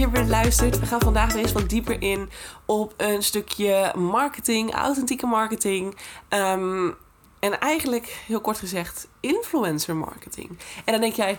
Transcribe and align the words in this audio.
je 0.00 0.10
weer 0.10 0.24
luistert. 0.24 0.78
We 0.78 0.86
gaan 0.86 1.00
vandaag 1.00 1.32
weer 1.32 1.42
eens 1.42 1.52
wat 1.52 1.68
dieper 1.68 2.02
in 2.02 2.30
op 2.64 2.94
een 2.96 3.22
stukje 3.22 3.92
marketing, 3.96 4.74
authentieke 4.74 5.26
marketing. 5.26 5.96
Ehm, 6.28 6.90
en 7.38 7.60
eigenlijk, 7.60 8.22
heel 8.26 8.40
kort 8.40 8.58
gezegd, 8.58 9.08
influencer 9.20 9.96
marketing. 9.96 10.48
En 10.84 10.92
dan 10.92 11.00
denk 11.00 11.14
jij, 11.14 11.38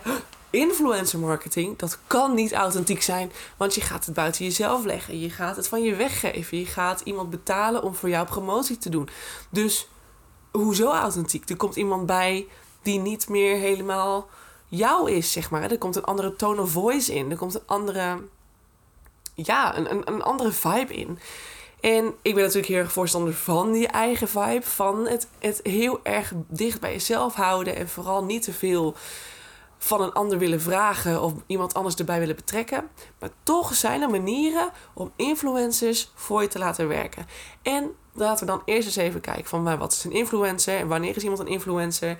influencer 0.50 1.18
marketing, 1.18 1.78
dat 1.78 1.98
kan 2.06 2.34
niet 2.34 2.52
authentiek 2.52 3.02
zijn. 3.02 3.32
Want 3.56 3.74
je 3.74 3.80
gaat 3.80 4.06
het 4.06 4.14
buiten 4.14 4.44
jezelf 4.44 4.84
leggen. 4.84 5.20
Je 5.20 5.30
gaat 5.30 5.56
het 5.56 5.68
van 5.68 5.82
je 5.82 5.94
weggeven. 5.94 6.58
Je 6.58 6.66
gaat 6.66 7.00
iemand 7.00 7.30
betalen 7.30 7.82
om 7.82 7.94
voor 7.94 8.08
jou 8.08 8.26
promotie 8.26 8.78
te 8.78 8.88
doen. 8.88 9.08
Dus 9.50 9.88
hoezo 10.50 10.90
authentiek? 10.90 11.48
Er 11.48 11.56
komt 11.56 11.76
iemand 11.76 12.06
bij 12.06 12.46
die 12.82 12.98
niet 12.98 13.28
meer 13.28 13.56
helemaal 13.56 14.28
jou 14.68 15.10
is, 15.10 15.32
zeg 15.32 15.50
maar. 15.50 15.70
Er 15.70 15.78
komt 15.78 15.96
een 15.96 16.04
andere 16.04 16.36
tone 16.36 16.60
of 16.60 16.70
voice 16.70 17.14
in. 17.14 17.30
Er 17.30 17.36
komt 17.36 17.54
een 17.54 17.66
andere, 17.66 18.18
ja, 19.34 19.76
een, 19.76 19.90
een, 19.90 20.02
een 20.04 20.22
andere 20.22 20.52
vibe 20.52 20.94
in. 20.94 21.18
En 21.80 22.14
ik 22.22 22.34
ben 22.34 22.42
natuurlijk 22.42 22.72
heel 22.72 22.82
erg 22.82 22.92
voorstander 22.92 23.34
van 23.34 23.72
die 23.72 23.88
eigen 23.88 24.28
vibe. 24.28 24.62
Van 24.62 25.06
het, 25.06 25.28
het 25.38 25.60
heel 25.62 26.00
erg 26.02 26.32
dicht 26.48 26.80
bij 26.80 26.92
jezelf 26.92 27.34
houden. 27.34 27.76
En 27.76 27.88
vooral 27.88 28.24
niet 28.24 28.42
te 28.42 28.52
veel 28.52 28.94
van 29.78 30.02
een 30.02 30.12
ander 30.12 30.38
willen 30.38 30.60
vragen 30.60 31.22
of 31.22 31.32
iemand 31.46 31.74
anders 31.74 31.94
erbij 31.94 32.18
willen 32.18 32.36
betrekken. 32.36 32.88
Maar 33.18 33.30
toch 33.42 33.74
zijn 33.74 34.02
er 34.02 34.10
manieren 34.10 34.70
om 34.94 35.12
influencers 35.16 36.10
voor 36.14 36.42
je 36.42 36.48
te 36.48 36.58
laten 36.58 36.88
werken. 36.88 37.26
En 37.62 37.90
laten 38.12 38.46
we 38.46 38.52
dan 38.52 38.62
eerst 38.64 38.86
eens 38.86 38.96
even 38.96 39.20
kijken 39.20 39.44
van 39.44 39.78
wat 39.78 39.92
is 39.92 40.04
een 40.04 40.12
influencer 40.12 40.78
en 40.78 40.88
wanneer 40.88 41.16
is 41.16 41.22
iemand 41.22 41.40
een 41.40 41.46
influencer. 41.46 42.16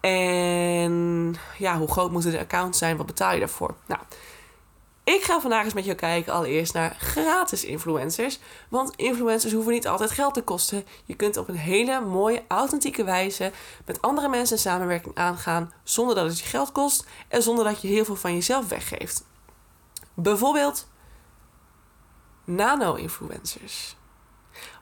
En 0.00 1.34
ja, 1.58 1.78
hoe 1.78 1.90
groot 1.90 2.10
moeten 2.10 2.30
de 2.30 2.38
accounts 2.38 2.78
zijn? 2.78 2.96
Wat 2.96 3.06
betaal 3.06 3.32
je 3.32 3.38
daarvoor? 3.38 3.74
Nou, 3.86 4.00
ik 5.14 5.22
ga 5.22 5.40
vandaag 5.40 5.64
eens 5.64 5.74
met 5.74 5.84
jou 5.84 5.96
kijken 5.96 6.32
allereerst 6.32 6.72
naar 6.72 6.96
gratis 6.98 7.64
influencers. 7.64 8.38
Want 8.68 8.96
influencers 8.96 9.52
hoeven 9.52 9.72
niet 9.72 9.86
altijd 9.86 10.10
geld 10.10 10.34
te 10.34 10.42
kosten. 10.42 10.84
Je 11.04 11.14
kunt 11.14 11.36
op 11.36 11.48
een 11.48 11.56
hele 11.56 12.00
mooie, 12.00 12.42
authentieke 12.48 13.04
wijze 13.04 13.52
met 13.84 14.02
andere 14.02 14.28
mensen 14.28 14.58
samenwerking 14.58 15.14
aangaan. 15.14 15.72
Zonder 15.82 16.14
dat 16.14 16.26
het 16.26 16.38
je 16.38 16.44
geld 16.44 16.72
kost 16.72 17.06
en 17.28 17.42
zonder 17.42 17.64
dat 17.64 17.80
je 17.80 17.88
heel 17.88 18.04
veel 18.04 18.16
van 18.16 18.34
jezelf 18.34 18.68
weggeeft. 18.68 19.24
Bijvoorbeeld 20.14 20.86
nano-influencers 22.44 23.96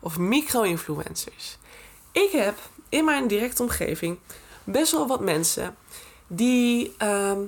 of 0.01 0.19
micro-influencers. 0.19 1.59
Ik 2.13 2.31
heb 2.31 2.59
in 2.89 3.05
mijn 3.05 3.27
directe 3.27 3.63
omgeving 3.63 4.19
best 4.65 4.93
wel 4.93 5.07
wat 5.07 5.21
mensen 5.21 5.77
die 6.27 6.95
ehm, 6.99 7.41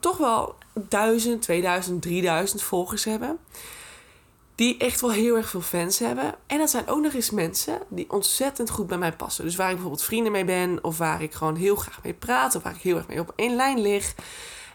toch 0.00 0.16
wel 0.16 0.56
1000, 0.74 1.42
2000, 1.42 2.02
3000 2.02 2.62
volgers 2.62 3.04
hebben. 3.04 3.38
Die 4.54 4.78
echt 4.78 5.00
wel 5.00 5.10
heel 5.10 5.36
erg 5.36 5.48
veel 5.48 5.60
fans 5.60 5.98
hebben. 5.98 6.34
En 6.46 6.58
dat 6.58 6.70
zijn 6.70 6.88
ook 6.88 7.02
nog 7.02 7.12
eens 7.12 7.30
mensen 7.30 7.78
die 7.88 8.10
ontzettend 8.10 8.70
goed 8.70 8.86
bij 8.86 8.98
mij 8.98 9.12
passen. 9.12 9.44
Dus 9.44 9.56
waar 9.56 9.68
ik 9.68 9.74
bijvoorbeeld 9.74 10.04
vrienden 10.04 10.32
mee 10.32 10.44
ben, 10.44 10.84
of 10.84 10.98
waar 10.98 11.22
ik 11.22 11.32
gewoon 11.32 11.56
heel 11.56 11.76
graag 11.76 12.02
mee 12.02 12.14
praat, 12.14 12.54
of 12.54 12.62
waar 12.62 12.74
ik 12.74 12.82
heel 12.82 12.96
erg 12.96 13.08
mee 13.08 13.20
op 13.20 13.32
één 13.36 13.56
lijn 13.56 13.80
lig. 13.80 14.14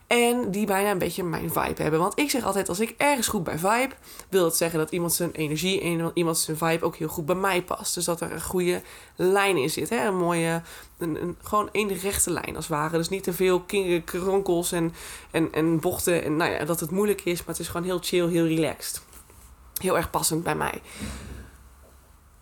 En 0.10 0.52
die 0.52 0.66
bijna 0.66 0.92
een 0.92 0.98
beetje 0.98 1.24
mijn 1.24 1.52
vibe 1.52 1.82
hebben. 1.82 2.00
Want 2.00 2.20
ik 2.20 2.30
zeg 2.30 2.44
altijd, 2.44 2.70
als 2.70 2.80
ik 2.80 2.94
ergens 2.98 3.28
goed 3.28 3.44
bij 3.44 3.58
vibe, 3.58 3.94
wil 4.30 4.44
dat 4.44 4.58
zeggen 4.58 4.80
dat 4.80 4.92
iemand 4.92 5.14
zijn 5.14 5.32
energie 5.32 5.82
en 5.82 6.12
iemand 6.14 6.38
zijn 6.38 6.58
vibe 6.58 6.86
ook 6.86 6.96
heel 6.96 7.08
goed 7.08 7.26
bij 7.26 7.36
mij 7.36 7.64
past. 7.64 7.94
Dus 7.94 8.06
dat 8.06 8.22
er 8.22 8.32
een 8.32 8.42
goede 8.42 8.82
lijn 9.16 9.58
in 9.58 9.70
zit. 9.70 9.90
Hè? 9.90 10.08
Een 10.08 10.18
mooie, 10.18 10.62
een, 10.98 11.38
gewoon 11.44 11.70
één 11.72 11.98
rechte 11.98 12.32
lijn 12.32 12.56
als 12.56 12.68
het 12.68 12.78
ware. 12.78 12.98
Dus 12.98 13.10
niet 13.10 13.24
te 13.24 13.34
veel 13.34 13.66
kronkels 14.06 14.72
en, 14.72 14.94
en, 15.32 15.54
en 15.54 15.80
bochten. 15.80 16.24
En 16.24 16.36
nou 16.36 16.52
ja, 16.52 16.66
dat 16.66 16.80
het 16.80 16.92
moeilijk 16.92 17.22
is, 17.22 17.38
maar 17.38 17.48
het 17.48 17.60
is 17.60 17.68
gewoon 17.68 17.86
heel 17.86 18.00
chill, 18.02 18.28
heel 18.28 18.48
relaxed. 18.48 19.02
Heel 19.82 19.98
erg 19.98 20.10
passend 20.10 20.44
bij 20.44 20.56
mij. 20.56 20.82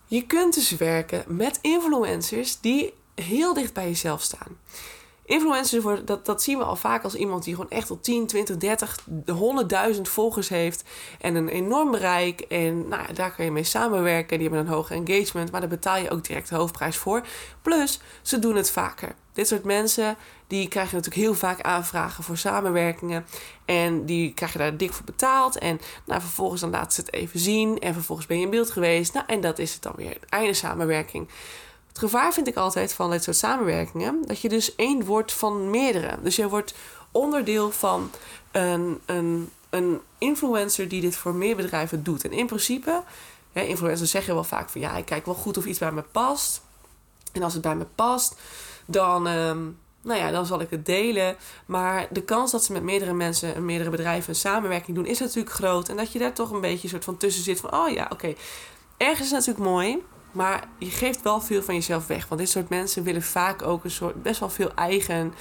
Je 0.06 0.26
kunt 0.26 0.54
dus 0.54 0.76
werken 0.76 1.24
met 1.26 1.58
influencers 1.62 2.60
die 2.60 2.94
heel 3.14 3.54
dicht 3.54 3.72
bij 3.72 3.86
jezelf 3.86 4.22
staan. 4.22 4.56
Influencers, 5.28 5.84
dat, 6.04 6.26
dat 6.26 6.42
zien 6.42 6.58
we 6.58 6.64
al 6.64 6.76
vaak 6.76 7.04
als 7.04 7.14
iemand 7.14 7.44
die 7.44 7.54
gewoon 7.54 7.70
echt 7.70 7.90
al 7.90 8.00
10, 8.00 8.26
20, 8.26 8.56
30, 8.56 8.98
100.000 9.94 10.00
volgers 10.02 10.48
heeft. 10.48 10.84
En 11.20 11.34
een 11.34 11.48
enorm 11.48 11.90
bereik. 11.90 12.40
En 12.40 12.88
nou, 12.88 13.12
daar 13.12 13.34
kan 13.34 13.44
je 13.44 13.50
mee 13.50 13.64
samenwerken. 13.64 14.38
Die 14.38 14.48
hebben 14.48 14.66
een 14.66 14.72
hoog 14.72 14.90
engagement. 14.90 15.50
Maar 15.50 15.60
daar 15.60 15.68
betaal 15.68 15.96
je 15.96 16.10
ook 16.10 16.24
direct 16.24 16.48
de 16.48 16.54
hoofdprijs 16.54 16.96
voor. 16.96 17.26
Plus, 17.62 18.00
ze 18.22 18.38
doen 18.38 18.56
het 18.56 18.70
vaker. 18.70 19.14
Dit 19.32 19.48
soort 19.48 19.64
mensen 19.64 20.16
die 20.46 20.68
krijgen 20.68 20.96
natuurlijk 20.96 21.24
heel 21.24 21.34
vaak 21.34 21.60
aanvragen 21.60 22.24
voor 22.24 22.36
samenwerkingen. 22.36 23.26
En 23.64 24.04
die 24.04 24.34
krijgen 24.34 24.58
daar 24.58 24.76
dik 24.76 24.92
voor 24.92 25.04
betaald. 25.04 25.58
En 25.58 25.80
nou, 26.06 26.20
vervolgens 26.20 26.60
dan 26.60 26.70
laten 26.70 26.92
ze 26.92 27.00
het 27.00 27.12
even 27.12 27.40
zien. 27.40 27.78
En 27.78 27.94
vervolgens 27.94 28.26
ben 28.26 28.36
je 28.38 28.44
in 28.44 28.50
beeld 28.50 28.70
geweest. 28.70 29.14
Nou, 29.14 29.26
en 29.26 29.40
dat 29.40 29.58
is 29.58 29.72
het 29.72 29.82
dan 29.82 29.94
weer. 29.96 30.16
Einde 30.28 30.54
samenwerking. 30.54 31.28
Het 31.98 32.10
gevaar 32.10 32.32
vind 32.32 32.48
ik 32.48 32.56
altijd 32.56 32.94
van 32.94 33.10
dit 33.10 33.22
soort 33.22 33.36
samenwerkingen, 33.36 34.22
dat 34.26 34.40
je 34.40 34.48
dus 34.48 34.74
één 34.74 35.04
wordt 35.04 35.32
van 35.32 35.70
meerdere. 35.70 36.18
Dus 36.22 36.36
je 36.36 36.48
wordt 36.48 36.74
onderdeel 37.10 37.70
van 37.70 38.10
een, 38.50 39.00
een, 39.06 39.50
een 39.70 40.00
influencer 40.18 40.88
die 40.88 41.00
dit 41.00 41.16
voor 41.16 41.34
meer 41.34 41.56
bedrijven 41.56 42.02
doet. 42.02 42.24
En 42.24 42.32
in 42.32 42.46
principe, 42.46 43.02
influencers 43.52 44.10
zeggen 44.10 44.34
wel 44.34 44.44
vaak 44.44 44.68
van 44.68 44.80
ja, 44.80 44.96
ik 44.96 45.04
kijk 45.04 45.26
wel 45.26 45.34
goed 45.34 45.56
of 45.56 45.64
iets 45.64 45.78
bij 45.78 45.92
me 45.92 46.02
past. 46.02 46.60
En 47.32 47.42
als 47.42 47.52
het 47.52 47.62
bij 47.62 47.76
me 47.76 47.86
past, 47.94 48.34
dan, 48.86 49.26
ehm, 49.26 49.62
nou 50.02 50.20
ja, 50.20 50.30
dan 50.30 50.46
zal 50.46 50.60
ik 50.60 50.70
het 50.70 50.86
delen. 50.86 51.36
Maar 51.66 52.06
de 52.10 52.22
kans 52.22 52.50
dat 52.50 52.64
ze 52.64 52.72
met 52.72 52.82
meerdere 52.82 53.12
mensen 53.12 53.54
en 53.54 53.64
meerdere 53.64 53.90
bedrijven 53.90 54.28
een 54.28 54.34
samenwerking 54.34 54.96
doen, 54.96 55.06
is 55.06 55.18
natuurlijk 55.18 55.54
groot. 55.54 55.88
En 55.88 55.96
dat 55.96 56.12
je 56.12 56.18
daar 56.18 56.34
toch 56.34 56.50
een 56.50 56.60
beetje 56.60 56.88
soort 56.88 57.04
van 57.04 57.16
tussen 57.16 57.42
zit 57.42 57.60
van, 57.60 57.74
oh 57.74 57.88
ja, 57.88 58.08
oké. 58.12 58.34
Ergens 58.96 59.26
is 59.26 59.32
natuurlijk 59.32 59.64
mooi. 59.64 60.02
Maar 60.38 60.68
je 60.78 60.90
geeft 60.90 61.22
wel 61.22 61.40
veel 61.40 61.62
van 61.62 61.74
jezelf 61.74 62.06
weg. 62.06 62.28
Want 62.28 62.40
dit 62.40 62.50
soort 62.50 62.68
mensen 62.68 63.02
willen 63.02 63.22
vaak 63.22 63.62
ook 63.62 63.84
een 63.84 63.90
soort 63.90 64.22
best 64.22 64.40
wel 64.40 64.50
veel 64.50 64.74
eigen. 64.74 65.34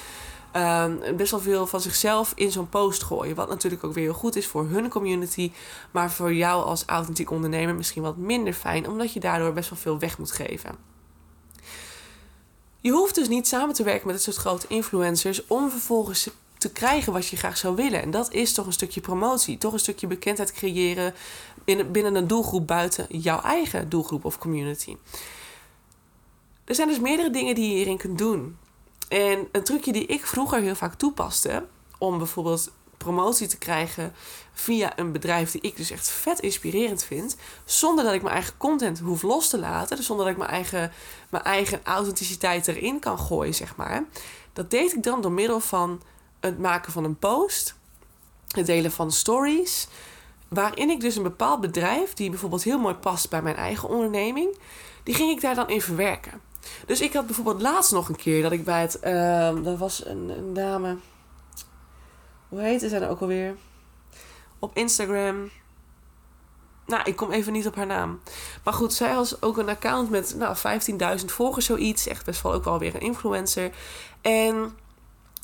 Um, 0.56 1.00
best 1.18 1.32
wel 1.32 1.40
veel 1.40 1.68
van 1.68 1.82
zichzelf 1.82 2.32
in 2.36 2.52
zo'n 2.52 2.70
post 2.70 3.04
gooien. 3.04 3.36
Wat 3.36 3.50
natuurlijk 3.50 3.84
ook 3.84 3.94
weer 3.94 4.04
heel 4.04 4.14
goed 4.14 4.36
is 4.36 4.48
voor 4.48 4.68
hun 4.68 4.90
community. 4.90 5.52
Maar 5.92 6.12
voor 6.12 6.34
jou 6.34 6.64
als 6.64 6.86
authentiek 6.86 7.32
ondernemer 7.32 7.76
misschien 7.76 8.02
wat 8.02 8.18
minder 8.18 8.54
fijn. 8.54 8.90
Omdat 8.90 9.14
je 9.14 9.20
daardoor 9.20 9.54
best 9.54 9.70
wel 9.70 9.80
veel 9.80 10.00
weg 10.00 10.18
moet 10.18 10.32
geven. 10.32 10.76
Je 12.82 12.92
hoeft 12.92 13.16
dus 13.16 13.28
niet 13.28 13.48
samen 13.48 13.76
te 13.76 13.84
werken 13.84 14.08
met 14.08 14.16
dit 14.16 14.24
soort 14.24 14.38
grote 14.38 14.68
influencers. 14.68 15.48
Om 15.48 15.70
vervolgens 15.70 16.30
te 16.58 16.72
krijgen 16.72 17.14
wat 17.14 17.28
je 17.28 17.38
graag 17.38 17.58
zou 17.58 17.76
willen. 17.76 18.02
En 18.02 18.12
dat 18.12 18.34
is 18.34 18.54
toch 18.54 18.66
een 18.66 18.74
stukje 18.74 19.02
promotie. 19.02 19.58
Toch 19.58 19.74
een 19.74 19.80
stukje 19.80 20.08
bekendheid 20.08 20.52
creëren 20.52 21.14
binnen, 21.64 21.92
binnen 21.92 22.16
een 22.16 22.28
doelgroep 22.28 22.68
buiten 22.68 23.06
jouw 23.10 23.42
eigen 23.42 23.90
doelgroep 23.90 24.26
of 24.26 24.38
community. 24.38 24.98
Er 26.66 26.76
zijn 26.76 26.88
dus 26.88 27.00
meerdere 27.00 27.30
dingen 27.30 27.56
die 27.56 27.70
je 27.70 27.76
hierin 27.76 27.98
kunt 27.98 28.18
doen. 28.18 28.58
En 29.08 29.48
een 29.52 29.64
trucje 29.64 29.92
die 29.92 30.06
ik 30.06 30.26
vroeger 30.26 30.60
heel 30.60 30.76
vaak 30.76 30.94
toepaste, 30.94 31.66
om 31.98 32.18
bijvoorbeeld 32.18 32.72
promotie 32.98 33.48
te 33.48 33.58
krijgen 33.58 34.14
via 34.54 35.00
een 35.00 35.12
bedrijf 35.12 35.52
die 35.52 35.62
ik 35.62 35.78
dus 35.78 35.92
echt 35.92 36.10
vet 36.10 36.40
inspirerend 36.40 37.04
vind, 37.04 37.36
zonder 37.66 38.04
dat 38.04 38.14
ik 38.14 38.22
mijn 38.22 38.36
eigen 38.36 38.58
content 38.58 39.00
hoef 39.00 39.22
los 39.22 39.50
te 39.50 39.60
laten, 39.60 39.98
dus 39.98 40.06
zonder 40.06 40.26
dat 40.26 40.34
ik 40.34 40.40
mijn 40.40 40.52
eigen, 40.52 40.92
mijn 41.30 41.44
eigen 41.44 41.80
authenticiteit 41.84 42.68
erin 42.68 43.00
kan 43.00 43.20
gooien, 43.20 43.54
zeg 43.54 43.76
maar. 43.76 44.04
Dat 44.54 44.72
deed 44.72 44.94
ik 44.94 45.04
dan 45.04 45.22
door 45.22 45.32
middel 45.32 45.60
van 45.60 46.02
het 46.40 46.60
maken 46.60 46.92
van 46.92 47.04
een 47.04 47.18
post, 47.18 47.76
het 48.48 48.66
delen 48.66 48.92
van 48.92 49.12
stories, 49.12 49.88
waarin 50.48 50.90
ik 50.90 51.00
dus 51.00 51.16
een 51.16 51.24
bepaald 51.24 51.62
bedrijf, 51.62 52.14
die 52.14 52.30
bijvoorbeeld 52.30 52.64
heel 52.64 52.80
mooi 52.80 52.96
past 52.96 53.30
bij 53.30 53.42
mijn 53.42 53.56
eigen 53.56 53.90
onderneming, 53.90 54.58
die 55.04 55.16
ging 55.16 55.32
ik 55.32 55.42
daar 55.42 55.56
dan 55.56 55.70
in 55.70 55.82
verwerken. 55.82 56.42
Dus 56.86 57.02
ik 57.02 57.14
had 57.14 57.26
bijvoorbeeld 57.26 57.62
laatst 57.62 57.92
nog 57.92 58.10
een 58.10 58.16
keer 58.16 58.42
dat 58.42 58.52
ik 58.52 58.64
bij 58.64 58.82
het, 58.82 59.00
uh, 59.04 59.64
dat 59.64 59.78
was 59.78 60.06
een, 60.06 60.30
een 60.30 60.54
dame, 60.54 60.98
hoe 62.50 62.62
heet 62.62 62.82
ze 62.82 62.90
nou 62.90 63.12
ook 63.12 63.22
alweer? 63.22 63.56
Op 64.60 64.78
Instagram. 64.78 65.50
Nou, 66.86 67.02
ik 67.04 67.16
kom 67.16 67.32
even 67.32 67.54
niet 67.54 67.68
op 67.68 67.76
haar 67.76 67.86
naam. 67.86 68.20
Maar 68.64 68.74
goed, 68.74 68.94
zij 68.94 69.16
was 69.16 69.42
ook 69.42 69.58
een 69.58 69.70
account 69.70 70.10
met 70.10 70.36
nou, 70.38 70.58
15.000 71.20 71.26
volgers, 71.26 71.66
zoiets. 71.66 72.08
Echt 72.08 72.26
best 72.26 72.42
wel 72.42 72.54
ook 72.54 72.64
wel 72.64 72.80
weer 72.80 72.96
een 72.96 73.02
influencer. 73.02 73.72
En 74.22 74.78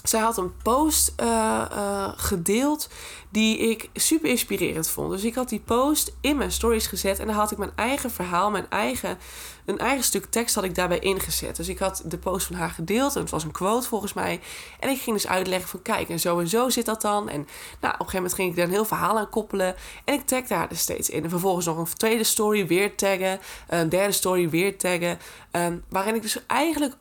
zij 0.04 0.20
had 0.20 0.38
een 0.38 0.54
post 0.64 1.14
uh, 1.22 1.66
uh, 1.72 2.12
gedeeld 2.16 2.90
die 3.30 3.58
ik 3.58 3.90
super 3.94 4.30
inspirerend 4.30 4.90
vond. 4.90 5.12
Dus 5.12 5.24
ik 5.24 5.36
had 5.36 5.50
die 5.50 5.60
post 5.60 6.16
in 6.22 6.38
mijn 6.38 6.52
stories 6.52 6.88
gezet 6.88 7.20
en 7.20 7.28
dan 7.28 7.36
had 7.36 7.52
ik 7.52 7.58
mijn 7.58 7.72
eigen 7.76 8.12
verhaal, 8.12 8.52
mijn 8.52 8.70
eigen, 8.70 9.18
een 9.66 9.78
eigen 9.78 10.04
stuk 10.04 10.26
tekst 10.26 10.56
had 10.56 10.64
ik 10.64 10.76
daarbij 10.76 11.00
ingezet. 11.00 11.56
Dus 11.56 11.68
ik 11.68 11.80
had 11.80 12.04
de 12.06 12.18
post 12.18 12.48
van 12.48 12.56
haar 12.56 12.70
gedeeld 12.70 13.16
en 13.16 13.22
het 13.22 13.30
was 13.30 13.44
een 13.44 13.52
quote 13.52 13.88
volgens 13.88 14.14
mij. 14.14 14.40
En 14.80 14.90
ik 14.90 15.02
ging 15.02 15.16
dus 15.16 15.28
uitleggen 15.28 15.70
van 15.70 15.82
kijk 15.82 16.10
en 16.10 16.20
zo 16.20 16.40
en 16.40 16.48
zo 16.48 16.70
zit 16.70 16.86
dat 16.86 17.02
dan. 17.02 17.30
En 17.30 17.48
nou, 17.80 17.94
op 17.94 18.00
een 18.00 18.06
gegeven 18.06 18.16
moment 18.16 18.34
ging 18.34 18.50
ik 18.50 18.56
daar 18.56 18.66
een 18.66 18.72
heel 18.72 18.86
verhaal 18.86 19.18
aan 19.18 19.30
koppelen 19.30 19.76
en 20.06 20.14
ik 20.14 20.26
tagde 20.26 20.54
haar 20.54 20.70
er 20.70 20.78
steeds 20.78 21.10
in. 21.10 21.24
En 21.24 21.30
vervolgens 21.30 21.66
nog 21.66 21.78
een 21.78 21.86
tweede 21.98 22.24
story 22.24 22.68
weer 22.68 22.96
taggen, 22.96 23.40
een 23.68 23.90
derde 23.90 24.14
story 24.14 24.50
weer 24.50 24.78
taggen. 24.78 25.20
Um, 25.52 25.84
waarin 25.90 26.16
ik 26.16 26.22
dus 26.22 26.46
eigenlijk, 26.48 26.96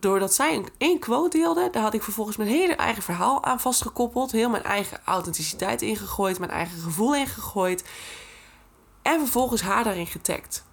doordat 0.00 0.34
zij 0.34 0.54
een, 0.54 0.68
één 0.78 0.98
quote 0.98 1.38
deelde, 1.38 1.68
daar 1.70 1.82
had 1.82 1.94
ik 1.94 2.02
vervolgens 2.02 2.36
mijn 2.36 2.50
hele 2.50 2.74
eigen 2.74 3.02
verhaal 3.02 3.44
aan 3.44 3.60
vastgekoppeld. 3.60 4.32
Heel 4.32 4.50
mijn 4.50 4.62
eigen 4.62 5.00
authenticiteit 5.04 5.82
ingegooid. 5.82 6.38
Mijn 6.38 6.50
eigen 6.50 6.78
gevoel 6.78 7.14
ingegooid. 7.14 7.84
En 9.02 9.18
vervolgens 9.18 9.62
haar 9.62 9.84
daarin 9.84 10.06
getagd. 10.06 10.65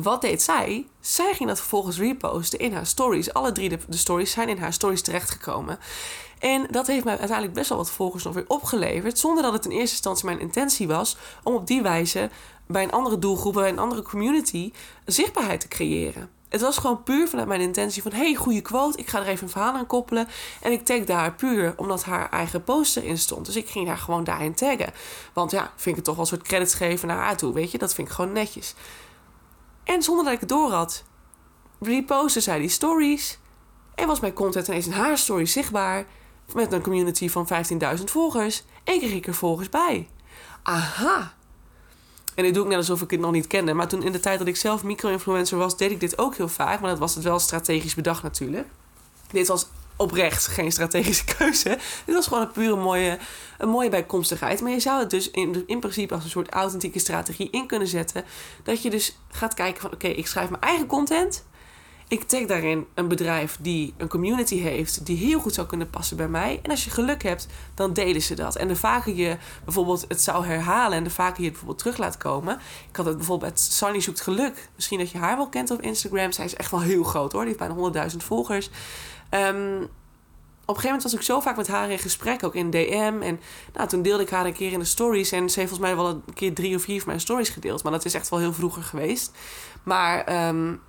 Wat 0.00 0.20
deed 0.20 0.42
zij? 0.42 0.86
Zij 1.00 1.34
ging 1.34 1.48
dat 1.48 1.58
vervolgens 1.58 1.98
reposten 1.98 2.58
in 2.58 2.72
haar 2.72 2.86
stories. 2.86 3.32
Alle 3.32 3.52
drie 3.52 3.68
de, 3.68 3.78
stories 3.88 4.30
zijn 4.30 4.48
in 4.48 4.58
haar 4.58 4.72
stories 4.72 5.02
terechtgekomen. 5.02 5.78
En 6.38 6.66
dat 6.70 6.86
heeft 6.86 7.04
mij 7.04 7.18
uiteindelijk 7.18 7.56
best 7.56 7.68
wel 7.68 7.78
wat 7.78 7.90
volgers 7.90 8.24
nog 8.24 8.34
weer 8.34 8.44
opgeleverd. 8.48 9.18
Zonder 9.18 9.42
dat 9.42 9.52
het 9.52 9.64
in 9.64 9.70
eerste 9.70 9.94
instantie 9.94 10.24
mijn 10.24 10.40
intentie 10.40 10.86
was 10.86 11.16
om 11.42 11.54
op 11.54 11.66
die 11.66 11.82
wijze 11.82 12.30
bij 12.66 12.82
een 12.82 12.92
andere 12.92 13.18
doelgroep, 13.18 13.54
bij 13.54 13.68
een 13.68 13.78
andere 13.78 14.02
community, 14.02 14.72
zichtbaarheid 15.04 15.60
te 15.60 15.68
creëren. 15.68 16.30
Het 16.48 16.60
was 16.60 16.78
gewoon 16.78 17.02
puur 17.02 17.28
vanuit 17.28 17.48
mijn 17.48 17.60
intentie 17.60 18.02
van... 18.02 18.12
hey, 18.12 18.34
goede 18.34 18.60
quote, 18.60 18.98
ik 18.98 19.08
ga 19.08 19.20
er 19.20 19.26
even 19.26 19.44
een 19.44 19.52
verhaal 19.52 19.74
aan 19.74 19.86
koppelen. 19.86 20.28
En 20.60 20.72
ik 20.72 20.84
tag 20.84 21.04
daar 21.04 21.34
puur 21.34 21.74
omdat 21.76 22.04
haar 22.04 22.30
eigen 22.30 22.64
poster 22.64 23.04
in 23.04 23.18
stond. 23.18 23.46
Dus 23.46 23.56
ik 23.56 23.68
ging 23.68 23.86
daar 23.86 23.98
gewoon 23.98 24.24
daarin 24.24 24.54
taggen. 24.54 24.92
Want 25.32 25.50
ja, 25.50 25.72
vind 25.76 25.86
ik 25.86 25.94
het 25.96 26.04
toch 26.04 26.14
wel 26.14 26.24
een 26.24 26.30
soort 26.30 26.42
credits 26.42 26.74
geven 26.74 27.08
naar 27.08 27.16
haar 27.16 27.36
toe, 27.36 27.52
weet 27.52 27.70
je. 27.70 27.78
Dat 27.78 27.94
vind 27.94 28.08
ik 28.08 28.14
gewoon 28.14 28.32
netjes. 28.32 28.74
En 29.84 30.02
zonder 30.02 30.24
dat 30.24 30.34
ik 30.34 30.40
het 30.40 30.48
door 30.48 30.70
had, 30.70 31.04
repostte 31.80 32.40
zij 32.40 32.58
die 32.58 32.68
stories. 32.68 33.38
En 33.94 34.06
was 34.06 34.20
mijn 34.20 34.32
content 34.32 34.68
ineens 34.68 34.86
in 34.86 34.92
haar 34.92 35.18
story 35.18 35.46
zichtbaar. 35.46 36.06
Met 36.54 36.72
een 36.72 36.82
community 36.82 37.28
van 37.28 37.48
15.000 37.98 38.04
volgers. 38.04 38.64
En 38.84 38.98
kreeg 38.98 39.12
ik 39.12 39.26
er 39.26 39.34
volgers 39.34 39.68
bij. 39.68 40.08
Aha, 40.62 41.34
en 42.34 42.44
dit 42.44 42.54
doe 42.54 42.62
ik 42.62 42.68
net 42.68 42.78
alsof 42.78 43.02
ik 43.02 43.10
het 43.10 43.20
nog 43.20 43.32
niet 43.32 43.46
kende. 43.46 43.74
Maar 43.74 43.88
toen 43.88 44.02
in 44.02 44.12
de 44.12 44.20
tijd 44.20 44.38
dat 44.38 44.48
ik 44.48 44.56
zelf 44.56 44.82
micro-influencer 44.82 45.58
was, 45.58 45.76
deed 45.76 45.90
ik 45.90 46.00
dit 46.00 46.18
ook 46.18 46.36
heel 46.36 46.48
vaak. 46.48 46.80
Maar 46.80 46.90
dat 46.90 46.98
was 46.98 47.14
het 47.14 47.24
wel 47.24 47.38
strategisch 47.38 47.94
bedacht 47.94 48.22
natuurlijk. 48.22 48.68
Dit 49.30 49.48
was 49.48 49.66
oprecht 49.96 50.46
geen 50.46 50.72
strategische 50.72 51.24
keuze. 51.38 51.78
Dit 52.04 52.14
was 52.14 52.26
gewoon 52.26 52.42
een 52.42 52.52
pure 52.52 52.76
mooie, 52.76 53.18
een 53.58 53.68
mooie 53.68 53.88
bijkomstigheid. 53.88 54.60
Maar 54.60 54.70
je 54.70 54.80
zou 54.80 55.00
het 55.00 55.10
dus 55.10 55.30
in, 55.30 55.62
in 55.66 55.80
principe 55.80 56.14
als 56.14 56.24
een 56.24 56.30
soort 56.30 56.50
authentieke 56.50 56.98
strategie 56.98 57.50
in 57.50 57.66
kunnen 57.66 57.88
zetten. 57.88 58.24
Dat 58.62 58.82
je 58.82 58.90
dus 58.90 59.18
gaat 59.30 59.54
kijken 59.54 59.80
van 59.80 59.92
oké, 59.92 60.08
ik 60.08 60.26
schrijf 60.26 60.50
mijn 60.50 60.62
eigen 60.62 60.86
content. 60.86 61.44
Ik 62.12 62.22
tag 62.22 62.44
daarin 62.44 62.86
een 62.94 63.08
bedrijf 63.08 63.58
die 63.60 63.94
een 63.96 64.08
community 64.08 64.58
heeft 64.58 65.06
die 65.06 65.16
heel 65.16 65.40
goed 65.40 65.54
zou 65.54 65.66
kunnen 65.66 65.90
passen 65.90 66.16
bij 66.16 66.28
mij. 66.28 66.60
En 66.62 66.70
als 66.70 66.84
je 66.84 66.90
geluk 66.90 67.22
hebt, 67.22 67.46
dan 67.74 67.92
delen 67.92 68.22
ze 68.22 68.34
dat. 68.34 68.56
En 68.56 68.68
de 68.68 68.76
vaker 68.76 69.14
je 69.14 69.36
bijvoorbeeld 69.64 70.04
het 70.08 70.22
zou 70.22 70.46
herhalen 70.46 70.98
en 70.98 71.04
de 71.04 71.10
vaker 71.10 71.36
je 71.36 71.42
het 71.42 71.50
bijvoorbeeld 71.50 71.78
terug 71.78 71.96
laat 71.96 72.16
komen. 72.16 72.58
Ik 72.88 72.96
had 72.96 73.06
het 73.06 73.16
bijvoorbeeld 73.16 73.50
met 73.50 73.60
Sunny 73.60 74.00
zoekt 74.00 74.20
geluk. 74.20 74.68
Misschien 74.74 74.98
dat 74.98 75.10
je 75.10 75.18
haar 75.18 75.36
wel 75.36 75.48
kent 75.48 75.70
op 75.70 75.82
Instagram. 75.82 76.32
Zij 76.32 76.44
is 76.44 76.54
echt 76.54 76.70
wel 76.70 76.80
heel 76.80 77.02
groot 77.02 77.32
hoor. 77.32 77.44
Die 77.44 77.54
heeft 77.58 77.74
bijna 77.92 78.10
100.000 78.10 78.16
volgers. 78.16 78.70
Um, 79.34 79.88
op 80.62 80.78
een 80.78 80.82
gegeven 80.82 80.96
moment 80.96 81.02
was 81.02 81.14
ik 81.14 81.22
zo 81.22 81.40
vaak 81.40 81.56
met 81.56 81.68
haar 81.68 81.90
in 81.90 81.98
gesprek, 81.98 82.44
ook 82.44 82.54
in 82.54 82.70
DM. 82.70 83.18
En 83.22 83.40
nou, 83.72 83.88
toen 83.88 84.02
deelde 84.02 84.22
ik 84.22 84.30
haar 84.30 84.46
een 84.46 84.52
keer 84.52 84.72
in 84.72 84.78
de 84.78 84.84
stories. 84.84 85.32
En 85.32 85.50
ze 85.50 85.58
heeft 85.58 85.70
volgens 85.70 85.90
mij 85.90 86.04
wel 86.04 86.08
een 86.08 86.34
keer 86.34 86.54
drie 86.54 86.76
of 86.76 86.82
vier 86.82 86.98
van 86.98 87.08
mijn 87.08 87.20
stories 87.20 87.48
gedeeld. 87.48 87.82
Maar 87.82 87.92
dat 87.92 88.04
is 88.04 88.14
echt 88.14 88.28
wel 88.28 88.38
heel 88.38 88.52
vroeger 88.52 88.82
geweest. 88.82 89.36
Maar 89.82 90.48
um, 90.48 90.80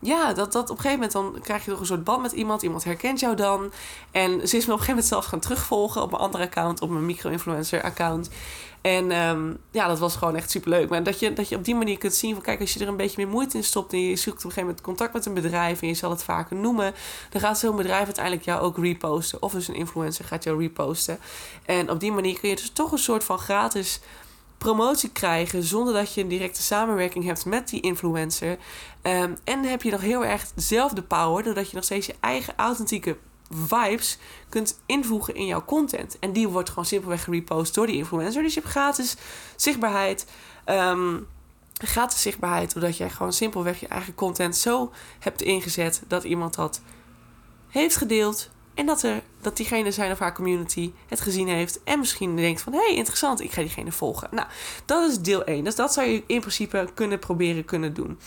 ja, 0.00 0.32
dat, 0.32 0.52
dat 0.52 0.70
op 0.70 0.76
een 0.76 0.82
gegeven 0.82 1.08
moment 1.08 1.12
dan 1.12 1.42
krijg 1.42 1.64
je 1.64 1.70
toch 1.70 1.80
een 1.80 1.86
soort 1.86 2.04
band 2.04 2.22
met 2.22 2.32
iemand. 2.32 2.62
Iemand 2.62 2.84
herkent 2.84 3.20
jou 3.20 3.36
dan. 3.36 3.72
En 4.10 4.48
ze 4.48 4.56
is 4.56 4.66
me 4.66 4.72
op 4.72 4.78
een 4.78 4.84
gegeven 4.84 4.88
moment 4.88 5.06
zelf 5.06 5.24
gaan 5.24 5.40
terugvolgen 5.40 6.02
op 6.02 6.10
mijn 6.10 6.22
andere 6.22 6.44
account, 6.44 6.80
op 6.80 6.90
mijn 6.90 7.06
micro-influencer 7.06 7.82
account. 7.82 8.30
En 8.80 9.12
um, 9.12 9.58
ja, 9.70 9.86
dat 9.86 9.98
was 9.98 10.16
gewoon 10.16 10.36
echt 10.36 10.50
superleuk. 10.50 10.88
Maar 10.88 11.02
dat 11.02 11.18
je, 11.18 11.32
dat 11.32 11.48
je 11.48 11.56
op 11.56 11.64
die 11.64 11.74
manier 11.74 11.98
kunt 11.98 12.14
zien 12.14 12.34
van 12.34 12.42
kijk, 12.42 12.60
als 12.60 12.74
je 12.74 12.80
er 12.80 12.88
een 12.88 12.96
beetje 12.96 13.24
meer 13.24 13.32
moeite 13.32 13.56
in 13.56 13.64
stopt 13.64 13.92
en 13.92 14.00
je 14.00 14.16
zoekt 14.16 14.38
op 14.38 14.44
een 14.44 14.50
gegeven 14.50 14.62
moment 14.62 14.80
contact 14.80 15.12
met 15.12 15.26
een 15.26 15.34
bedrijf 15.34 15.82
en 15.82 15.88
je 15.88 15.94
zal 15.94 16.10
het 16.10 16.22
vaker 16.22 16.56
noemen, 16.56 16.94
dan 17.30 17.40
gaat 17.40 17.58
zo'n 17.58 17.76
bedrijf 17.76 18.04
uiteindelijk 18.04 18.44
jou 18.44 18.60
ook 18.60 18.78
reposten. 18.78 19.42
Of 19.42 19.52
dus 19.52 19.68
een 19.68 19.74
influencer 19.74 20.24
gaat 20.24 20.44
jou 20.44 20.58
reposten. 20.60 21.18
En 21.64 21.90
op 21.90 22.00
die 22.00 22.12
manier 22.12 22.40
kun 22.40 22.48
je 22.48 22.56
dus 22.56 22.70
toch 22.70 22.92
een 22.92 22.98
soort 22.98 23.24
van 23.24 23.38
gratis 23.38 24.00
promotie 24.60 25.10
krijgen 25.10 25.62
zonder 25.62 25.94
dat 25.94 26.14
je 26.14 26.20
een 26.20 26.28
directe 26.28 26.62
samenwerking 26.62 27.24
hebt 27.24 27.44
met 27.44 27.68
die 27.68 27.80
influencer. 27.80 28.58
Um, 29.02 29.36
en 29.44 29.64
heb 29.64 29.82
je 29.82 29.90
nog 29.90 30.00
heel 30.00 30.24
erg 30.24 30.52
dezelfde 30.54 31.02
power, 31.02 31.42
doordat 31.42 31.70
je 31.70 31.74
nog 31.74 31.84
steeds 31.84 32.06
je 32.06 32.14
eigen 32.20 32.54
authentieke 32.56 33.16
vibes 33.50 34.18
kunt 34.48 34.80
invoegen 34.86 35.34
in 35.34 35.46
jouw 35.46 35.64
content. 35.64 36.18
En 36.18 36.32
die 36.32 36.48
wordt 36.48 36.68
gewoon 36.68 36.84
simpelweg 36.84 37.24
gerepost 37.24 37.74
door 37.74 37.86
die 37.86 37.96
influencer. 37.96 38.42
Dus 38.42 38.54
je 38.54 38.60
hebt 38.60 38.72
gratis 38.72 39.16
zichtbaarheid. 39.56 40.26
Um, 40.66 41.26
gratis 41.72 42.22
zichtbaarheid, 42.22 42.72
doordat 42.72 42.96
jij 42.96 43.10
gewoon 43.10 43.32
simpelweg 43.32 43.80
je 43.80 43.88
eigen 43.88 44.14
content 44.14 44.56
zo 44.56 44.92
hebt 45.18 45.42
ingezet 45.42 46.02
dat 46.08 46.24
iemand 46.24 46.54
dat 46.54 46.80
heeft 47.68 47.96
gedeeld, 47.96 48.50
en 48.74 48.86
dat, 48.86 49.02
er, 49.02 49.22
dat 49.40 49.56
diegene 49.56 49.90
zijn 49.90 50.12
of 50.12 50.18
haar 50.18 50.34
community 50.34 50.92
het 51.06 51.20
gezien 51.20 51.48
heeft. 51.48 51.80
En 51.84 51.98
misschien 51.98 52.36
denkt 52.36 52.60
van, 52.60 52.72
hé, 52.72 52.78
hey, 52.78 52.94
interessant, 52.94 53.40
ik 53.40 53.52
ga 53.52 53.60
diegene 53.60 53.92
volgen. 53.92 54.28
Nou, 54.30 54.48
dat 54.84 55.10
is 55.10 55.18
deel 55.18 55.44
1. 55.44 55.64
Dus 55.64 55.74
dat 55.74 55.92
zou 55.92 56.08
je 56.08 56.22
in 56.26 56.40
principe 56.40 56.88
kunnen 56.94 57.18
proberen 57.18 57.64
kunnen 57.64 57.94
doen. 57.94 58.18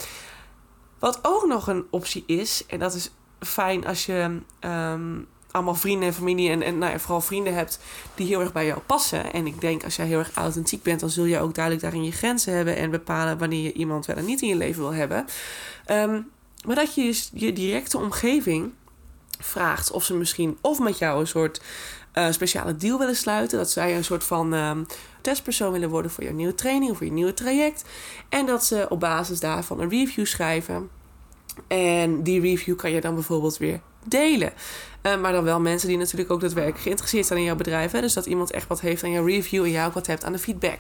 Wat 1.00 1.20
ook 1.22 1.46
nog 1.46 1.68
een 1.68 1.86
optie 1.90 2.24
is, 2.26 2.66
en 2.68 2.80
dat 2.80 2.94
is 2.94 3.12
fijn 3.40 3.86
als 3.86 4.06
je 4.06 4.40
um, 4.60 5.28
allemaal 5.52 5.76
vrienden 5.76 6.08
en 6.08 6.14
familie 6.14 6.50
en, 6.50 6.62
en 6.62 6.78
nou 6.78 7.00
vooral 7.00 7.22
vrienden 7.22 7.54
hebt 7.54 7.80
die 8.16 8.28
heel 8.28 8.40
erg 8.40 8.52
bij 8.52 8.66
jou 8.66 8.80
passen. 8.80 9.34
En 9.34 9.48
ik 9.48 9.62
denk 9.62 9.84
als 9.84 9.96
jij 9.96 10.06
heel 10.06 10.20
erg 10.20 10.34
authentiek 10.34 10.84
bent, 10.84 11.00
dan 11.00 11.10
zul 11.10 11.26
je 11.26 11.40
ook 11.40 11.54
duidelijk 11.54 11.84
daarin 11.84 12.04
je 12.04 12.12
grenzen 12.12 12.54
hebben 12.54 12.76
en 12.76 12.92
bepalen 12.92 13.38
wanneer 13.38 13.64
je 13.64 13.74
iemand 13.74 14.06
wel 14.06 14.16
en 14.16 14.26
niet 14.26 14.42
in 14.42 14.48
je 14.48 14.56
leven 14.56 14.82
wil 14.82 14.94
hebben. 14.94 15.26
Um, 15.92 16.32
maar 16.66 16.76
dat 16.76 16.96
je 16.96 17.04
dus 17.04 17.30
je 17.34 17.54
directe 17.54 17.98
omgeving 17.98 18.72
vraagt 19.44 19.92
of 19.92 20.04
ze 20.04 20.16
misschien 20.16 20.58
of 20.62 20.80
met 20.80 20.98
jou 20.98 21.20
een 21.20 21.28
soort 21.28 21.62
uh, 22.14 22.32
speciale 22.32 22.76
deal 22.76 23.00
willen 23.00 23.16
sluiten. 23.16 23.58
Dat 23.58 23.72
zij 23.72 23.96
een 23.96 24.04
soort 24.04 24.24
van 24.24 24.54
uh, 24.54 24.72
testpersoon 25.22 25.72
willen 25.72 25.90
worden 25.90 26.12
voor 26.12 26.24
je 26.24 26.34
nieuwe 26.34 26.56
training 26.56 26.92
of 26.92 26.98
voor 26.98 27.06
je 27.06 27.12
nieuwe 27.12 27.34
traject. 27.34 27.84
En 28.30 28.46
dat 28.46 28.66
ze 28.66 28.86
op 28.90 29.00
basis 29.00 29.40
daarvan 29.40 29.80
een 29.80 29.90
review 29.90 30.26
schrijven. 30.26 30.90
En 31.68 32.24
die 32.24 32.42
review 32.42 32.76
kan 32.76 32.92
je 32.92 33.02
dan 33.02 33.14
bijvoorbeeld 33.14 33.58
weer 33.58 33.80
delen. 34.04 34.54
Uh, 35.04 35.22
maar 35.22 35.32
dan 35.32 35.44
wel 35.44 35.60
mensen 35.60 35.88
die 35.88 35.98
natuurlijk 35.98 36.32
ook 36.32 36.42
daadwerkelijk 36.42 36.82
geïnteresseerd 36.82 37.26
zijn 37.26 37.40
in 37.40 37.46
jouw 37.46 37.56
bedrijf. 37.56 37.92
Hè? 37.92 38.02
Dus 38.02 38.14
dat 38.14 38.26
iemand 38.26 38.52
echt 38.52 38.68
wat 38.68 38.82
heeft 38.82 39.04
aan 39.04 39.12
jouw 39.12 39.26
review 39.26 39.64
en 39.64 39.72
jij 39.72 39.86
ook 39.86 39.94
wat 39.94 40.08
hebt 40.08 40.24
aan 40.24 40.32
de 40.32 40.40
feedback. 40.40 40.80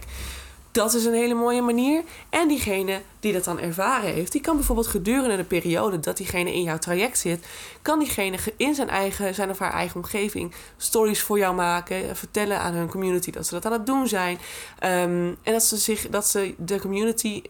Dat 0.73 0.93
is 0.93 1.05
een 1.05 1.13
hele 1.13 1.33
mooie 1.33 1.61
manier. 1.61 2.03
En 2.29 2.47
diegene 2.47 3.01
die 3.19 3.33
dat 3.33 3.43
dan 3.43 3.59
ervaren 3.59 4.13
heeft, 4.13 4.31
die 4.31 4.41
kan 4.41 4.55
bijvoorbeeld 4.55 4.87
gedurende 4.87 5.35
de 5.35 5.43
periode 5.43 5.99
dat 5.99 6.17
diegene 6.17 6.53
in 6.53 6.63
jouw 6.63 6.77
traject 6.77 7.17
zit, 7.17 7.45
kan 7.81 7.99
diegene 7.99 8.37
in 8.57 8.75
zijn 8.75 8.89
eigen, 8.89 9.35
zijn 9.35 9.49
of 9.49 9.59
haar 9.59 9.73
eigen 9.73 9.95
omgeving 9.95 10.53
stories 10.77 11.21
voor 11.21 11.37
jou 11.37 11.55
maken, 11.55 12.15
vertellen 12.15 12.59
aan 12.59 12.73
hun 12.73 12.87
community 12.87 13.31
dat 13.31 13.47
ze 13.47 13.53
dat 13.53 13.65
aan 13.65 13.71
het 13.71 13.85
doen 13.85 14.07
zijn. 14.07 14.37
Um, 14.83 15.37
en 15.43 15.53
dat 15.53 15.63
ze 15.63 15.77
zich, 15.77 16.09
dat 16.09 16.27
ze 16.27 16.53
de 16.57 16.79
community, 16.79 17.41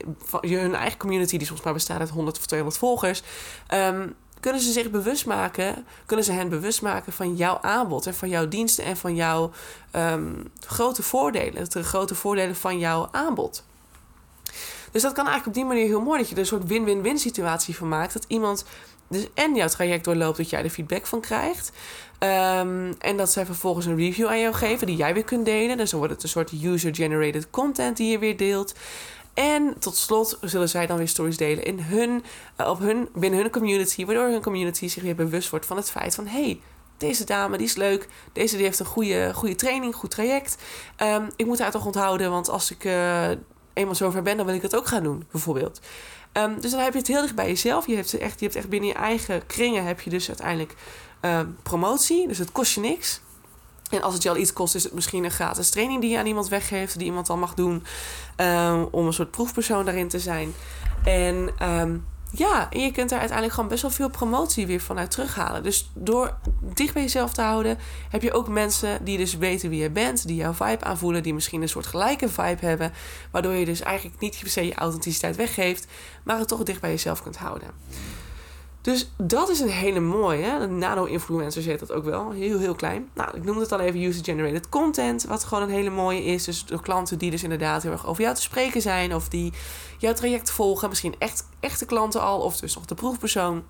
hun 0.41 0.75
eigen 0.75 0.99
community, 0.99 1.37
die 1.37 1.47
soms 1.47 1.61
maar 1.61 1.73
bestaat 1.73 1.99
uit 1.99 2.09
100 2.09 2.37
of 2.37 2.45
200 2.45 2.79
volgers, 2.79 3.23
um, 3.73 4.15
kunnen 4.43 4.61
ze 4.61 4.71
zich 4.71 4.89
bewust 4.89 5.25
maken, 5.25 5.85
kunnen 6.05 6.25
ze 6.25 6.31
hen 6.31 6.49
bewust 6.49 6.81
maken 6.81 7.13
van 7.13 7.35
jouw 7.35 7.57
aanbod 7.61 8.05
en 8.05 8.13
van 8.13 8.29
jouw 8.29 8.47
diensten 8.47 8.83
en 8.83 8.97
van 8.97 9.15
jouw 9.15 9.51
um, 9.95 10.51
grote 10.67 11.03
voordelen, 11.03 11.69
de 11.69 11.83
grote 11.83 12.15
voordelen 12.15 12.55
van 12.55 12.79
jouw 12.79 13.07
aanbod. 13.11 13.63
Dus 14.91 15.01
dat 15.01 15.13
kan 15.13 15.27
eigenlijk 15.27 15.47
op 15.47 15.53
die 15.53 15.65
manier 15.65 15.85
heel 15.85 16.01
mooi 16.01 16.19
dat 16.19 16.27
je 16.27 16.33
er 16.33 16.41
een 16.41 16.47
soort 16.47 16.67
win-win-win 16.67 17.19
situatie 17.19 17.75
van 17.75 17.87
maakt. 17.87 18.13
Dat 18.13 18.25
iemand 18.27 18.65
dus 19.07 19.27
en 19.33 19.55
jouw 19.55 19.67
traject 19.67 20.05
doorloopt, 20.05 20.37
dat 20.37 20.49
jij 20.49 20.63
er 20.63 20.69
feedback 20.69 21.05
van 21.05 21.21
krijgt. 21.21 21.71
Um, 22.19 22.93
en 22.99 23.17
dat 23.17 23.31
zij 23.31 23.45
vervolgens 23.45 23.85
een 23.85 23.97
review 23.97 24.27
aan 24.27 24.39
jou 24.39 24.53
geven 24.53 24.87
die 24.87 24.95
jij 24.95 25.13
weer 25.13 25.23
kunt 25.23 25.45
delen. 25.45 25.77
Dus 25.77 25.89
dan 25.89 25.99
wordt 25.99 26.13
het 26.13 26.23
een 26.23 26.29
soort 26.29 26.51
user-generated 26.51 27.49
content 27.49 27.97
die 27.97 28.11
je 28.11 28.19
weer 28.19 28.37
deelt. 28.37 28.73
En 29.33 29.75
tot 29.79 29.95
slot 29.95 30.37
zullen 30.41 30.69
zij 30.69 30.87
dan 30.87 30.97
weer 30.97 31.07
stories 31.07 31.37
delen 31.37 31.63
in 31.63 31.79
hun, 31.79 32.23
uh, 32.61 32.69
op 32.69 32.79
hun, 32.79 33.09
binnen 33.15 33.39
hun 33.39 33.49
community, 33.49 34.05
waardoor 34.05 34.27
hun 34.27 34.41
community 34.41 34.87
zich 34.87 35.03
weer 35.03 35.15
bewust 35.15 35.49
wordt 35.49 35.65
van 35.65 35.77
het 35.77 35.91
feit 35.91 36.15
van 36.15 36.27
hey, 36.27 36.59
deze 36.97 37.25
dame 37.25 37.57
die 37.57 37.67
is 37.67 37.75
leuk, 37.75 38.07
deze 38.33 38.55
die 38.55 38.65
heeft 38.65 38.79
een 38.79 38.85
goede, 38.85 39.31
goede 39.33 39.55
training, 39.55 39.95
goed 39.95 40.11
traject. 40.11 40.57
Um, 41.03 41.27
ik 41.35 41.45
moet 41.45 41.59
haar 41.59 41.71
toch 41.71 41.85
onthouden, 41.85 42.31
want 42.31 42.49
als 42.49 42.71
ik 42.71 42.83
uh, 42.83 43.29
eenmaal 43.73 43.95
zover 43.95 44.21
ben, 44.21 44.37
dan 44.37 44.45
wil 44.45 44.55
ik 44.55 44.61
het 44.61 44.75
ook 44.75 44.87
gaan 44.87 45.03
doen, 45.03 45.25
bijvoorbeeld. 45.31 45.79
Um, 46.33 46.61
dus 46.61 46.71
dan 46.71 46.79
heb 46.79 46.93
je 46.93 46.99
het 46.99 47.07
heel 47.07 47.21
dicht 47.21 47.35
bij 47.35 47.47
jezelf. 47.47 47.87
Je 47.87 47.95
hebt, 47.95 48.17
echt, 48.17 48.39
je 48.39 48.45
hebt 48.45 48.57
echt 48.57 48.69
binnen 48.69 48.89
je 48.89 48.95
eigen 48.95 49.45
kringen 49.45 49.85
heb 49.85 50.01
je 50.01 50.09
dus 50.09 50.27
uiteindelijk 50.27 50.75
um, 51.21 51.57
promotie. 51.63 52.27
Dus 52.27 52.37
het 52.37 52.51
kost 52.51 52.73
je 52.73 52.79
niks. 52.79 53.21
En 53.93 54.01
als 54.01 54.13
het 54.13 54.23
je 54.23 54.29
al 54.29 54.37
iets 54.37 54.53
kost, 54.53 54.75
is 54.75 54.83
het 54.83 54.93
misschien 54.93 55.23
een 55.23 55.31
gratis 55.31 55.69
training 55.69 56.01
die 56.01 56.09
je 56.09 56.17
aan 56.17 56.25
iemand 56.25 56.47
weggeeft, 56.47 56.97
die 56.97 57.07
iemand 57.07 57.27
dan 57.27 57.39
mag 57.39 57.53
doen, 57.53 57.83
um, 58.37 58.87
om 58.91 59.05
een 59.05 59.13
soort 59.13 59.31
proefpersoon 59.31 59.85
daarin 59.85 60.07
te 60.07 60.19
zijn. 60.19 60.53
En 61.03 61.49
um, 61.69 62.05
ja, 62.31 62.69
en 62.71 62.79
je 62.79 62.91
kunt 62.91 63.09
daar 63.09 63.19
uiteindelijk 63.19 63.53
gewoon 63.53 63.69
best 63.69 63.81
wel 63.81 63.91
veel 63.91 64.09
promotie 64.09 64.67
weer 64.67 64.81
vanuit 64.81 65.11
terughalen. 65.11 65.63
Dus 65.63 65.91
door 65.93 66.37
dicht 66.73 66.93
bij 66.93 67.01
jezelf 67.01 67.33
te 67.33 67.41
houden, 67.41 67.77
heb 68.09 68.21
je 68.21 68.33
ook 68.33 68.47
mensen 68.47 69.05
die 69.05 69.17
dus 69.17 69.37
weten 69.37 69.69
wie 69.69 69.81
je 69.81 69.89
bent, 69.89 70.27
die 70.27 70.35
jouw 70.35 70.53
vibe 70.53 70.83
aanvoelen, 70.83 71.23
die 71.23 71.33
misschien 71.33 71.61
een 71.61 71.69
soort 71.69 71.87
gelijke 71.87 72.29
vibe 72.29 72.65
hebben, 72.65 72.93
waardoor 73.31 73.53
je 73.53 73.65
dus 73.65 73.81
eigenlijk 73.81 74.19
niet 74.19 74.39
per 74.39 74.49
se 74.49 74.65
je 74.65 74.75
authenticiteit 74.75 75.35
weggeeft, 75.35 75.87
maar 76.23 76.39
het 76.39 76.47
toch 76.47 76.63
dicht 76.63 76.81
bij 76.81 76.89
jezelf 76.89 77.23
kunt 77.23 77.37
houden. 77.37 77.67
Dus 78.83 79.11
dat 79.17 79.49
is 79.49 79.59
een 79.59 79.69
hele 79.69 79.99
mooie. 79.99 80.43
Hè? 80.43 80.67
Nano-influencers 80.67 81.65
heet 81.65 81.79
dat 81.79 81.91
ook 81.91 82.03
wel. 82.03 82.31
Heel, 82.31 82.59
heel 82.59 82.75
klein. 82.75 83.09
Nou, 83.13 83.37
ik 83.37 83.43
noemde 83.43 83.61
het 83.61 83.71
al 83.71 83.79
even 83.79 84.01
user-generated 84.01 84.69
content. 84.69 85.23
Wat 85.23 85.43
gewoon 85.43 85.63
een 85.63 85.69
hele 85.69 85.89
mooie 85.89 86.23
is. 86.23 86.43
Dus 86.43 86.65
de 86.65 86.81
klanten 86.81 87.17
die 87.17 87.31
dus 87.31 87.43
inderdaad 87.43 87.83
heel 87.83 87.91
erg 87.91 88.07
over 88.07 88.23
jou 88.23 88.35
te 88.35 88.41
spreken 88.41 88.81
zijn. 88.81 89.15
Of 89.15 89.29
die 89.29 89.53
jouw 89.97 90.13
traject 90.13 90.51
volgen. 90.51 90.89
Misschien 90.89 91.15
echt, 91.19 91.47
echte 91.59 91.85
klanten 91.85 92.21
al. 92.21 92.39
Of 92.39 92.57
dus 92.57 92.75
nog 92.75 92.85
de 92.85 92.95
proefpersoon. 92.95 93.63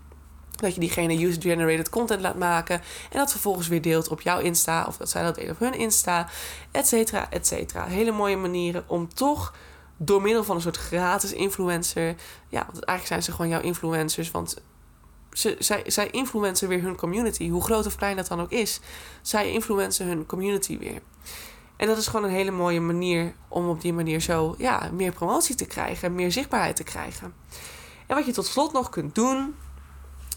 Dat 0.56 0.74
je 0.74 0.80
diegene 0.80 1.26
user-generated 1.26 1.90
content 1.90 2.22
laat 2.22 2.38
maken. 2.38 2.82
En 3.12 3.18
dat 3.18 3.32
vervolgens 3.32 3.68
weer 3.68 3.82
deelt 3.82 4.08
op 4.08 4.22
jouw 4.22 4.40
Insta. 4.40 4.86
Of 4.88 4.98
dat 4.98 5.10
zij 5.10 5.24
dat 5.24 5.36
delen 5.36 5.52
op 5.52 5.60
hun 5.60 5.74
Insta. 5.74 6.30
Et 6.72 6.88
cetera, 6.88 7.30
et 7.30 7.48
cetera. 7.48 7.86
Hele 7.86 8.12
mooie 8.12 8.38
manieren 8.38 8.84
om 8.88 9.14
toch 9.14 9.54
door 9.98 10.22
middel 10.22 10.44
van 10.44 10.56
een 10.56 10.62
soort 10.62 10.78
gratis 10.78 11.34
influencer. 11.34 12.16
Ja, 12.50 12.66
want 12.72 12.84
eigenlijk 12.86 13.08
zijn 13.08 13.24
ze 13.24 13.32
gewoon 13.32 13.48
jouw 13.48 13.62
influencers. 13.62 14.32
Want 14.32 14.62
ze, 15.34 15.56
zij, 15.60 15.84
zij 15.86 16.10
influencen 16.10 16.68
weer 16.68 16.82
hun 16.82 16.96
community. 16.96 17.50
Hoe 17.50 17.64
groot 17.64 17.86
of 17.86 17.96
klein 17.96 18.16
dat 18.16 18.28
dan 18.28 18.42
ook 18.42 18.52
is. 18.52 18.80
Zij 19.22 19.52
influencen 19.52 20.08
hun 20.08 20.26
community 20.26 20.78
weer. 20.78 21.02
En 21.76 21.88
dat 21.88 21.98
is 21.98 22.08
gewoon 22.08 22.26
een 22.26 22.36
hele 22.36 22.52
mooie 22.52 22.80
manier 22.80 23.34
om 23.48 23.70
op 23.70 23.82
die 23.82 23.94
manier 23.94 24.20
zo 24.20 24.56
ja, 24.58 24.90
meer 24.94 25.12
promotie 25.12 25.56
te 25.56 25.66
krijgen. 25.66 26.16
Meer 26.16 26.32
zichtbaarheid 26.32 26.76
te 26.76 26.84
krijgen. 26.84 27.34
En 28.08 28.16
wat 28.16 28.26
je 28.26 28.32
tot 28.32 28.46
slot 28.46 28.74
nog 28.74 28.90
kunt 28.90 29.16
doen. 29.16 29.56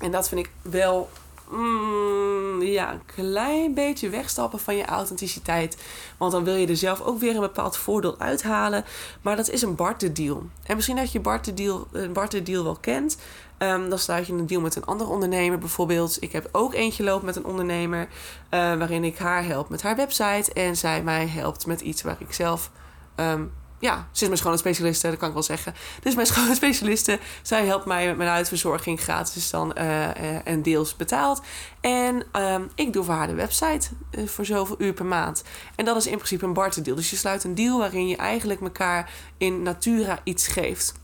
En 0.00 0.10
dat 0.10 0.28
vind 0.28 0.46
ik 0.46 0.50
wel 0.62 1.10
mm, 1.50 2.62
ja, 2.62 2.92
een 2.92 3.04
klein 3.06 3.74
beetje 3.74 4.08
wegstappen 4.08 4.58
van 4.58 4.76
je 4.76 4.84
authenticiteit. 4.84 5.76
Want 6.16 6.32
dan 6.32 6.44
wil 6.44 6.54
je 6.54 6.66
er 6.66 6.76
zelf 6.76 7.00
ook 7.00 7.18
weer 7.18 7.34
een 7.34 7.40
bepaald 7.40 7.76
voordeel 7.76 8.18
uithalen. 8.18 8.84
Maar 9.22 9.36
dat 9.36 9.50
is 9.50 9.62
een 9.62 9.74
barterdeal. 9.74 10.42
En 10.62 10.74
misschien 10.76 10.96
dat 10.96 11.12
je 11.12 11.20
barterdeal, 11.20 11.86
een 11.92 12.12
barterdeal 12.12 12.64
wel 12.64 12.76
kent. 12.80 13.16
Um, 13.58 13.88
dan 13.88 13.98
sluit 13.98 14.26
je 14.26 14.32
een 14.32 14.46
deal 14.46 14.60
met 14.60 14.76
een 14.76 14.84
andere 14.84 15.10
ondernemer 15.10 15.58
bijvoorbeeld. 15.58 16.22
Ik 16.22 16.32
heb 16.32 16.48
ook 16.52 16.74
eentje 16.74 17.04
lopen 17.04 17.26
met 17.26 17.36
een 17.36 17.44
ondernemer. 17.44 18.00
Uh, 18.00 18.08
waarin 18.50 19.04
ik 19.04 19.18
haar 19.18 19.44
help 19.44 19.68
met 19.68 19.82
haar 19.82 19.96
website. 19.96 20.52
En 20.52 20.76
zij 20.76 21.02
mij 21.02 21.26
helpt 21.26 21.66
met 21.66 21.80
iets 21.80 22.02
waar 22.02 22.16
ik 22.18 22.32
zelf 22.32 22.70
um, 23.16 23.52
ja, 23.78 24.08
ze 24.12 24.20
is 24.22 24.28
mijn 24.28 24.40
schone 24.40 24.56
specialiste, 24.56 25.08
dat 25.08 25.18
kan 25.18 25.28
ik 25.28 25.34
wel 25.34 25.42
zeggen. 25.42 25.74
Dus 26.02 26.14
mijn 26.14 26.26
schone 26.32 26.54
specialiste, 26.54 27.18
zij 27.42 27.66
helpt 27.66 27.86
mij 27.86 28.06
met 28.06 28.16
mijn 28.16 28.28
huidverzorging 28.28 29.00
gratis 29.00 29.50
dan 29.50 29.72
uh, 29.78 30.46
en 30.46 30.62
deels 30.62 30.96
betaald. 30.96 31.42
En 31.80 32.26
um, 32.42 32.70
ik 32.74 32.92
doe 32.92 33.04
voor 33.04 33.14
haar 33.14 33.26
de 33.26 33.34
website 33.34 33.88
uh, 34.10 34.26
voor 34.26 34.44
zoveel 34.44 34.76
uur 34.78 34.92
per 34.92 35.06
maand. 35.06 35.42
En 35.74 35.84
dat 35.84 35.96
is 35.96 36.06
in 36.06 36.16
principe 36.16 36.44
een 36.44 36.52
barterdeal. 36.52 36.96
Dus 36.96 37.10
je 37.10 37.16
sluit 37.16 37.44
een 37.44 37.54
deal 37.54 37.78
waarin 37.78 38.08
je 38.08 38.16
eigenlijk 38.16 38.60
elkaar 38.60 39.10
in 39.38 39.62
natura 39.62 40.18
iets 40.24 40.46
geeft. 40.46 40.94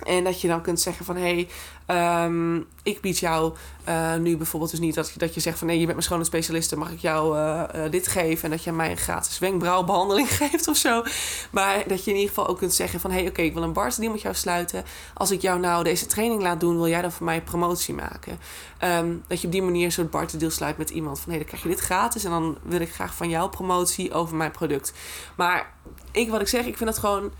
En 0.00 0.24
dat 0.24 0.40
je 0.40 0.48
dan 0.48 0.62
kunt 0.62 0.80
zeggen 0.80 1.04
van 1.04 1.16
hé, 1.16 1.46
hey, 1.86 2.24
um, 2.24 2.66
ik 2.82 3.00
bied 3.00 3.18
jou 3.18 3.54
uh, 3.88 4.16
nu 4.16 4.36
bijvoorbeeld 4.36 4.70
dus 4.70 4.80
niet 4.80 4.94
dat, 4.94 5.10
je, 5.10 5.18
dat 5.18 5.34
je 5.34 5.40
zegt 5.40 5.58
van 5.58 5.66
nee, 5.66 5.76
je 5.78 5.82
bent 5.82 5.96
mijn 5.96 6.08
schone 6.08 6.24
specialiste, 6.24 6.76
mag 6.76 6.90
ik 6.90 6.98
jou 6.98 7.36
uh, 7.36 7.62
uh, 7.74 7.90
dit 7.90 8.08
geven? 8.08 8.44
En 8.44 8.50
dat 8.50 8.64
je 8.64 8.72
mij 8.72 8.90
een 8.90 8.96
gratis 8.96 9.38
wenkbrauwbehandeling 9.38 10.36
geeft 10.40 10.68
of 10.68 10.76
zo. 10.76 11.02
Maar 11.50 11.84
dat 11.86 12.04
je 12.04 12.10
in 12.10 12.16
ieder 12.16 12.34
geval 12.34 12.48
ook 12.48 12.58
kunt 12.58 12.74
zeggen 12.74 13.00
van 13.00 13.10
hé, 13.10 13.18
hey, 13.18 13.28
oké, 13.28 13.42
ik 13.42 13.54
wil 13.54 13.62
een 13.62 13.72
barterdeal 13.72 14.12
met 14.12 14.22
jou 14.22 14.34
sluiten. 14.34 14.84
Als 15.14 15.30
ik 15.30 15.40
jou 15.40 15.60
nou 15.60 15.84
deze 15.84 16.06
training 16.06 16.42
laat 16.42 16.60
doen, 16.60 16.76
wil 16.76 16.88
jij 16.88 17.02
dan 17.02 17.12
voor 17.12 17.26
mij 17.26 17.42
promotie 17.42 17.94
maken? 17.94 18.38
Um, 18.84 19.22
dat 19.26 19.40
je 19.40 19.46
op 19.46 19.52
die 19.52 19.62
manier 19.62 19.84
een 19.84 19.92
soort 19.92 20.52
sluit 20.52 20.78
met 20.78 20.90
iemand 20.90 21.20
van 21.20 21.32
hé, 21.32 21.38
dan 21.38 21.46
krijg 21.46 21.62
je 21.62 21.68
dit 21.68 21.80
gratis 21.80 22.24
en 22.24 22.30
dan 22.30 22.58
wil 22.62 22.80
ik 22.80 22.94
graag 22.94 23.14
van 23.14 23.28
jou 23.28 23.50
promotie 23.50 24.12
over 24.12 24.36
mijn 24.36 24.50
product. 24.50 24.92
Maar 25.36 25.72
ik, 26.10 26.30
wat 26.30 26.40
ik 26.40 26.48
zeg, 26.48 26.66
ik 26.66 26.76
vind 26.76 26.90
dat 26.90 26.98
gewoon 26.98 27.32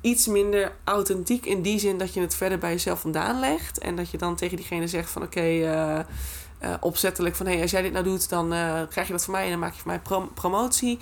iets 0.00 0.26
minder 0.26 0.72
authentiek 0.84 1.46
in 1.46 1.62
die 1.62 1.78
zin 1.78 1.98
dat 1.98 2.14
je 2.14 2.20
het 2.20 2.34
verder 2.34 2.58
bij 2.58 2.70
jezelf 2.70 3.00
vandaan 3.00 3.40
legt. 3.40 3.78
En 3.78 3.96
dat 3.96 4.10
je 4.10 4.18
dan 4.18 4.36
tegen 4.36 4.56
diegene 4.56 4.88
zegt 4.88 5.10
van 5.10 5.22
oké, 5.22 5.40
uh, 5.40 5.98
uh, 6.62 6.74
opzettelijk 6.80 7.36
van 7.36 7.46
hé, 7.46 7.52
hey, 7.52 7.62
als 7.62 7.70
jij 7.70 7.82
dit 7.82 7.92
nou 7.92 8.04
doet, 8.04 8.28
dan 8.28 8.52
uh, 8.52 8.82
krijg 8.88 9.06
je 9.06 9.12
dat 9.12 9.24
van 9.24 9.34
mij 9.34 9.44
en 9.44 9.50
dan 9.50 9.58
maak 9.58 9.72
je 9.72 9.80
voor 9.80 9.90
mij 9.90 10.00
prom 10.00 10.32
promotie. 10.34 10.98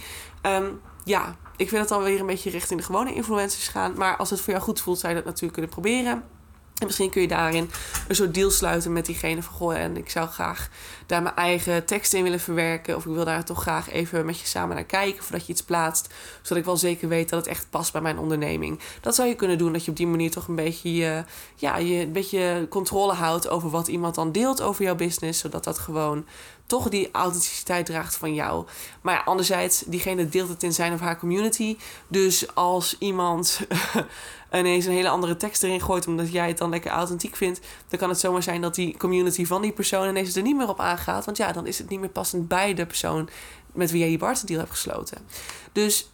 Um, 0.47 0.81
ja, 1.05 1.37
ik 1.57 1.69
vind 1.69 1.81
het 1.81 1.89
dan 1.89 2.03
weer 2.03 2.21
een 2.21 2.27
beetje 2.27 2.51
richting 2.51 2.81
de 2.81 2.87
gewone 2.87 3.15
influencers 3.15 3.69
gaan. 3.69 3.95
Maar 3.97 4.17
als 4.17 4.31
het 4.31 4.41
voor 4.41 4.53
jou 4.53 4.65
goed 4.65 4.81
voelt, 4.81 4.99
zou 4.99 5.13
je 5.13 5.19
dat 5.19 5.27
natuurlijk 5.27 5.53
kunnen 5.53 5.71
proberen. 5.71 6.25
En 6.83 6.89
misschien 6.89 7.11
kun 7.11 7.23
je 7.23 7.29
daarin 7.29 7.71
een 8.09 8.15
soort 8.15 8.35
deal 8.35 8.51
sluiten 8.51 8.93
met 8.93 9.07
diegene 9.07 9.43
van 9.43 9.55
goh, 9.55 9.77
en 9.77 9.97
ik 9.97 10.11
zou 10.11 10.29
graag 10.29 10.69
daar 11.07 11.23
mijn 11.23 11.35
eigen 11.35 11.85
tekst 11.85 12.15
in 12.15 12.23
willen 12.23 12.41
verwerken. 12.41 12.97
Of 12.97 13.07
ik 13.07 13.13
wil 13.13 13.25
daar 13.25 13.45
toch 13.45 13.63
graag 13.63 13.91
even 13.91 14.27
met 14.27 14.41
je 14.41 14.47
samen 14.47 14.75
naar 14.75 14.85
kijken 14.85 15.23
voordat 15.23 15.47
je 15.47 15.53
iets 15.53 15.63
plaatst. 15.63 16.09
Zodat 16.43 16.59
ik 16.59 16.65
wel 16.65 16.77
zeker 16.77 17.09
weet 17.09 17.29
dat 17.29 17.39
het 17.39 17.49
echt 17.49 17.67
past 17.71 17.93
bij 17.93 18.01
mijn 18.01 18.19
onderneming. 18.19 18.81
Dat 19.01 19.15
zou 19.15 19.29
je 19.29 19.35
kunnen 19.35 19.59
doen, 19.59 19.73
dat 19.73 19.85
je 19.85 19.91
op 19.91 19.97
die 19.97 20.07
manier 20.07 20.31
toch 20.31 20.49
een 20.49 20.55
beetje, 20.55 20.95
je, 20.95 21.25
ja, 21.57 21.77
je 21.77 22.01
een 22.01 22.13
beetje 22.13 22.67
controle 22.71 23.13
houdt 23.13 23.49
over 23.49 23.71
wat 23.71 23.89
iemand 23.89 24.15
dan 24.15 24.33
deelt 24.33 24.63
over 24.63 24.85
jouw 24.85 24.95
business. 24.95 25.41
Zodat 25.41 25.65
dat 25.65 25.79
gewoon 25.79 26.25
toch 26.67 26.89
die 26.89 27.09
authenticiteit 27.13 27.87
draagt 27.87 28.17
van 28.17 28.35
jou. 28.35 28.67
Maar 29.01 29.15
ja, 29.15 29.23
anderzijds, 29.25 29.83
diegene 29.87 30.29
deelt 30.29 30.49
het 30.49 30.63
in 30.63 30.73
zijn 30.73 30.93
of 30.93 31.01
haar 31.01 31.19
community. 31.19 31.77
Dus 32.09 32.55
als 32.55 32.97
iemand 32.99 33.61
ineens 34.53 34.85
een 34.85 34.93
hele 34.93 35.09
andere 35.09 35.37
tekst 35.37 35.63
erin 35.63 35.81
gooit 35.81 36.07
omdat 36.07 36.33
jij 36.33 36.49
het 36.49 36.59
dan 36.59 36.71
lekker 36.71 36.91
authentiek 36.91 37.37
vindt, 37.37 37.61
dan 37.89 37.99
kan 37.99 38.09
het 38.09 38.21
zomaar 38.21 38.43
zijn 38.43 38.61
dat 38.61 38.75
die 38.75 38.97
community 38.97 39.47
van 39.47 39.63
die 39.63 39.73
persoon 39.73 40.09
ineens 40.09 40.37
er 40.37 40.43
niet 40.43 40.57
meer 40.57 40.69
op 40.69 40.81
aangaat. 40.81 41.25
Want 41.25 41.37
ja, 41.37 41.53
dan 41.53 41.67
is 41.67 41.79
het 41.79 41.89
niet 41.89 42.01
meer 42.01 42.09
passend 42.09 42.49
bij 42.49 42.75
de 42.75 42.87
persoon 42.87 43.29
met 43.73 43.91
wie 43.91 44.01
jij 44.01 44.09
die 44.09 44.19
barterdeal 44.19 44.59
hebt 44.59 44.71
gesloten. 44.71 45.19
Dus 45.73 46.11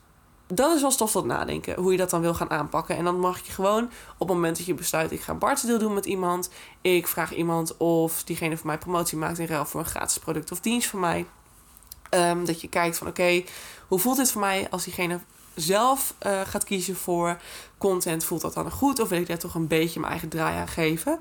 dat 0.46 0.74
is 0.74 0.80
wel 0.80 0.90
stof 0.90 1.10
tot 1.10 1.24
nadenken, 1.24 1.80
hoe 1.80 1.92
je 1.92 1.98
dat 1.98 2.10
dan 2.10 2.20
wil 2.20 2.34
gaan 2.34 2.50
aanpakken. 2.50 2.96
En 2.96 3.04
dan 3.04 3.20
mag 3.20 3.46
je 3.46 3.52
gewoon 3.52 3.84
op 4.18 4.28
het 4.28 4.36
moment 4.36 4.56
dat 4.56 4.66
je 4.66 4.74
besluit... 4.74 5.12
ik 5.12 5.20
ga 5.20 5.32
een 5.32 5.38
barterdeal 5.38 5.78
doen 5.78 5.94
met 5.94 6.06
iemand... 6.06 6.50
ik 6.80 7.08
vraag 7.08 7.34
iemand 7.34 7.76
of 7.76 8.24
diegene 8.24 8.56
voor 8.56 8.66
mij 8.66 8.78
promotie 8.78 9.18
maakt... 9.18 9.38
in 9.38 9.46
ruil 9.46 9.64
voor 9.64 9.80
een 9.80 9.86
gratis 9.86 10.18
product 10.18 10.52
of 10.52 10.60
dienst 10.60 10.88
van 10.88 11.00
mij... 11.00 11.26
Um, 12.10 12.44
dat 12.44 12.60
je 12.60 12.68
kijkt 12.68 12.98
van 12.98 13.06
oké, 13.06 13.42
hoe 13.88 13.98
voelt 13.98 14.16
dit 14.16 14.30
voor 14.30 14.40
mij 14.40 14.66
als 14.70 14.84
diegene 14.84 15.20
zelf 15.60 16.14
uh, 16.26 16.40
gaat 16.40 16.64
kiezen 16.64 16.96
voor 16.96 17.40
content? 17.78 18.24
Voelt 18.24 18.40
dat 18.40 18.54
dan 18.54 18.70
goed 18.70 19.00
of 19.00 19.08
wil 19.08 19.20
ik 19.20 19.26
daar 19.26 19.38
toch 19.38 19.54
een 19.54 19.66
beetje 19.66 20.00
mijn 20.00 20.12
eigen 20.12 20.28
draai 20.28 20.56
aan 20.56 20.68
geven? 20.68 21.18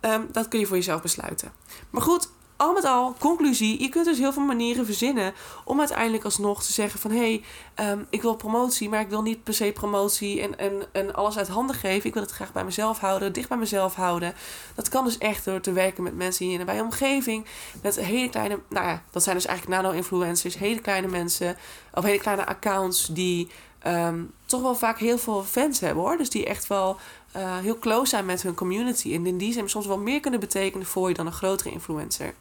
Um, 0.00 0.28
dat 0.32 0.48
kun 0.48 0.58
je 0.58 0.66
voor 0.66 0.76
jezelf 0.76 1.02
besluiten. 1.02 1.52
Maar 1.90 2.02
goed, 2.02 2.28
al 2.58 2.72
met 2.72 2.84
al, 2.84 3.14
conclusie, 3.18 3.82
je 3.82 3.88
kunt 3.88 4.04
dus 4.04 4.18
heel 4.18 4.32
veel 4.32 4.42
manieren 4.42 4.84
verzinnen 4.84 5.34
om 5.64 5.78
uiteindelijk 5.78 6.24
alsnog 6.24 6.62
te 6.62 6.72
zeggen 6.72 7.00
van 7.00 7.10
hé, 7.10 7.40
hey, 7.74 7.90
um, 7.90 8.06
ik 8.10 8.22
wil 8.22 8.36
promotie, 8.36 8.88
maar 8.88 9.00
ik 9.00 9.08
wil 9.08 9.22
niet 9.22 9.42
per 9.42 9.54
se 9.54 9.72
promotie 9.72 10.42
en, 10.42 10.58
en, 10.58 10.82
en 10.92 11.14
alles 11.14 11.38
uit 11.38 11.48
handen 11.48 11.76
geven. 11.76 12.06
Ik 12.06 12.14
wil 12.14 12.22
het 12.22 12.32
graag 12.32 12.52
bij 12.52 12.64
mezelf 12.64 12.98
houden, 12.98 13.32
dicht 13.32 13.48
bij 13.48 13.58
mezelf 13.58 13.94
houden. 13.94 14.34
Dat 14.74 14.88
kan 14.88 15.04
dus 15.04 15.18
echt 15.18 15.44
door 15.44 15.60
te 15.60 15.72
werken 15.72 16.02
met 16.02 16.16
mensen 16.16 16.44
in 16.44 16.50
je 16.52 16.58
nabije 16.58 16.82
omgeving, 16.82 17.46
met 17.82 17.96
hele 17.96 18.28
kleine, 18.28 18.60
nou 18.68 18.86
ja, 18.86 19.02
dat 19.10 19.22
zijn 19.22 19.36
dus 19.36 19.46
eigenlijk 19.46 19.80
nano-influencers, 19.80 20.58
hele 20.58 20.80
kleine 20.80 21.08
mensen, 21.08 21.56
of 21.94 22.04
hele 22.04 22.18
kleine 22.18 22.46
accounts 22.46 23.06
die 23.06 23.48
um, 23.88 24.32
toch 24.46 24.62
wel 24.62 24.74
vaak 24.74 24.98
heel 24.98 25.18
veel 25.18 25.44
fans 25.44 25.80
hebben 25.80 26.02
hoor. 26.02 26.16
Dus 26.16 26.30
die 26.30 26.46
echt 26.46 26.66
wel 26.66 26.96
uh, 27.36 27.56
heel 27.56 27.78
close 27.78 28.08
zijn 28.10 28.24
met 28.24 28.42
hun 28.42 28.54
community. 28.54 29.14
En 29.14 29.26
in 29.26 29.38
die 29.38 29.52
zin 29.52 29.68
soms 29.68 29.86
wel 29.86 29.98
meer 29.98 30.20
kunnen 30.20 30.40
betekenen 30.40 30.86
voor 30.86 31.08
je 31.08 31.14
dan 31.14 31.26
een 31.26 31.32
grotere 31.32 31.70
influencer. 31.70 32.34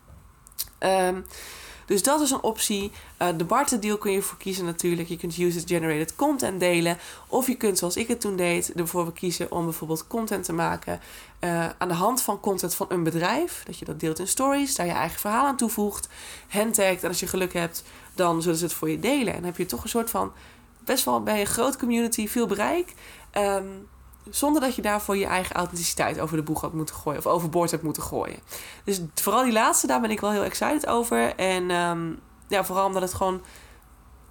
Um, 0.80 1.26
dus 1.88 2.04
dat 2.04 2.22
is 2.22 2.32
een 2.32 2.44
optie. 2.44 2.92
Uh, 3.22 3.28
de 3.38 3.44
barter 3.44 3.80
deal 3.80 3.98
kun 3.98 4.12
je 4.12 4.22
voor 4.22 4.38
kiezen 4.38 4.66
natuurlijk. 4.66 5.10
Je 5.10 5.18
kunt 5.18 5.38
user-generated 5.38 6.16
content 6.16 6.60
delen. 6.60 6.98
Of 7.28 7.48
je 7.48 7.56
kunt, 7.56 7.78
zoals 7.78 7.96
ik 7.96 8.08
het 8.08 8.22
toen 8.22 8.36
deed, 8.36 8.74
ervoor 8.74 9.14
kiezen 9.14 9.52
om 9.52 9.64
bijvoorbeeld 9.64 10.08
content 10.08 10.44
te 10.44 10.54
maken 10.54 11.00
uh, 11.40 11.70
aan 11.78 11.88
de 11.88 11.94
hand 11.94 12.22
van 12.22 12.40
content 12.40 12.76
van 12.76 12.86
een 12.90 13.04
bedrijf. 13.04 13.64
Dat 13.66 13.78
je 13.78 13.86
dat 13.86 14.00
deelt 14.00 14.20
in 14.20 14.28
stories, 14.28 14.76
daar 14.76 14.86
je 14.86 14.92
eigen 14.92 15.20
verhaal 15.20 15.46
aan 15.46 15.58
toevoegt, 15.58 16.08
handtagt. 16.48 17.04
En 17.04 17.10
als 17.10 17.20
je 17.20 17.28
geluk 17.28 17.54
hebt, 17.54 17.84
dan 18.16 18.42
zullen 18.42 18.58
ze 18.58 18.64
het 18.64 18.74
voor 18.74 18.90
je 18.90 19.00
delen. 19.00 19.28
En 19.28 19.40
dan 19.40 19.46
heb 19.46 19.58
je 19.58 19.66
toch 19.66 19.84
een 19.84 19.90
soort 19.90 20.10
van, 20.10 20.32
best 20.88 21.06
wel 21.06 21.24
bij 21.24 21.40
een 21.40 21.46
grote 21.46 21.78
community, 21.78 22.28
veel 22.28 22.48
bereik. 22.48 22.94
Um, 23.38 23.88
zonder 24.30 24.62
dat 24.62 24.76
je 24.76 24.82
daarvoor 24.82 25.18
je 25.18 25.26
eigen 25.26 25.56
authenticiteit 25.56 26.20
over 26.20 26.38
de 26.38 26.44
boeg 26.44 26.62
had 26.62 26.74
moeten 26.74 26.96
gooien. 26.96 27.20
Of 27.20 27.28
overboord 27.28 27.72
hebt 27.72 27.84
moeten 27.84 28.04
gooien. 28.04 28.40
Dus 28.84 29.02
vooral 29.14 29.44
die 29.44 29.54
laatste, 29.54 29.88
daar 29.88 30.02
ben 30.02 30.12
ik 30.12 30.20
wel 30.20 30.32
heel 30.32 30.44
excited 30.44 30.88
over. 30.88 31.36
En 31.36 31.72
um, 31.72 32.20
ja, 32.48 32.64
vooral 32.64 32.86
omdat 32.86 33.02
het 33.02 33.14
gewoon 33.14 33.42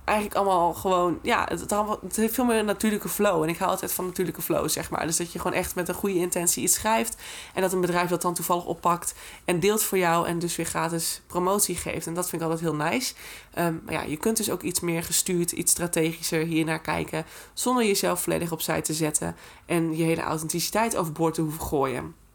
eigenlijk 0.07 0.39
allemaal 0.39 0.75
gewoon, 0.75 1.19
ja, 1.23 1.47
het, 1.49 1.71
het, 2.01 2.17
heeft 2.17 2.35
veel 2.35 2.45
meer 2.45 2.65
natuurlijke 2.65 3.09
flow. 3.09 3.43
En 3.43 3.49
ik 3.49 3.59
hou 3.59 3.71
altijd 3.71 3.93
van 3.93 4.05
natuurlijke 4.05 4.43
flow, 4.43 4.69
zeg 4.69 4.91
maar. 4.91 5.07
Dus 5.07 5.17
dat 5.17 5.33
je 5.33 5.39
gewoon 5.39 5.57
echt 5.57 5.75
met 5.75 5.89
een 5.89 5.95
goede 5.95 6.19
intentie 6.19 6.63
iets 6.63 6.75
schrijft. 6.75 7.17
En 7.55 7.63
dat 7.63 7.73
een 7.73 7.81
bedrijf 7.81 8.09
dat 8.09 8.23
dan 8.23 8.35
toevallig 8.35 8.65
oppakt 8.65 9.15
en 9.45 9.61
deelt 9.61 9.83
voor 9.83 9.99
jou. 9.99 10.29
En 10.29 10.39
dus 10.39 10.57
weer 10.57 10.67
gratis 10.67 11.21
promotie 11.27 11.77
geeft. 11.77 12.07
En 12.07 12.15
dat 12.15 12.29
vind 12.29 12.43
ik 12.43 12.49
altijd 12.49 12.69
heel 12.69 12.89
nice. 12.89 13.15
Um, 13.59 13.83
maar 13.85 13.95
ja, 13.95 14.03
je 14.03 14.17
kunt 14.17 14.37
dus 14.37 14.51
ook 14.51 14.63
iets 14.63 14.81
meer 14.81 15.03
gestuurd, 15.03 15.53
iets 15.53 15.73
strategischer 15.73 16.45
hier 16.45 16.65
naar 16.65 16.81
kijken. 16.81 17.27
Zonder 17.55 17.85
jezelf 17.85 18.23
volledig 18.23 18.53
opzij 18.53 18.83
te 18.83 18.95
zetten. 18.95 19.37
En 19.67 19.97
je 19.97 20.05
hele 20.05 20.23
authenticiteit 20.23 20.97
overboord 20.97 21.35
te 21.35 21.41
hoeven 21.41 21.63
gooien. 21.63 22.26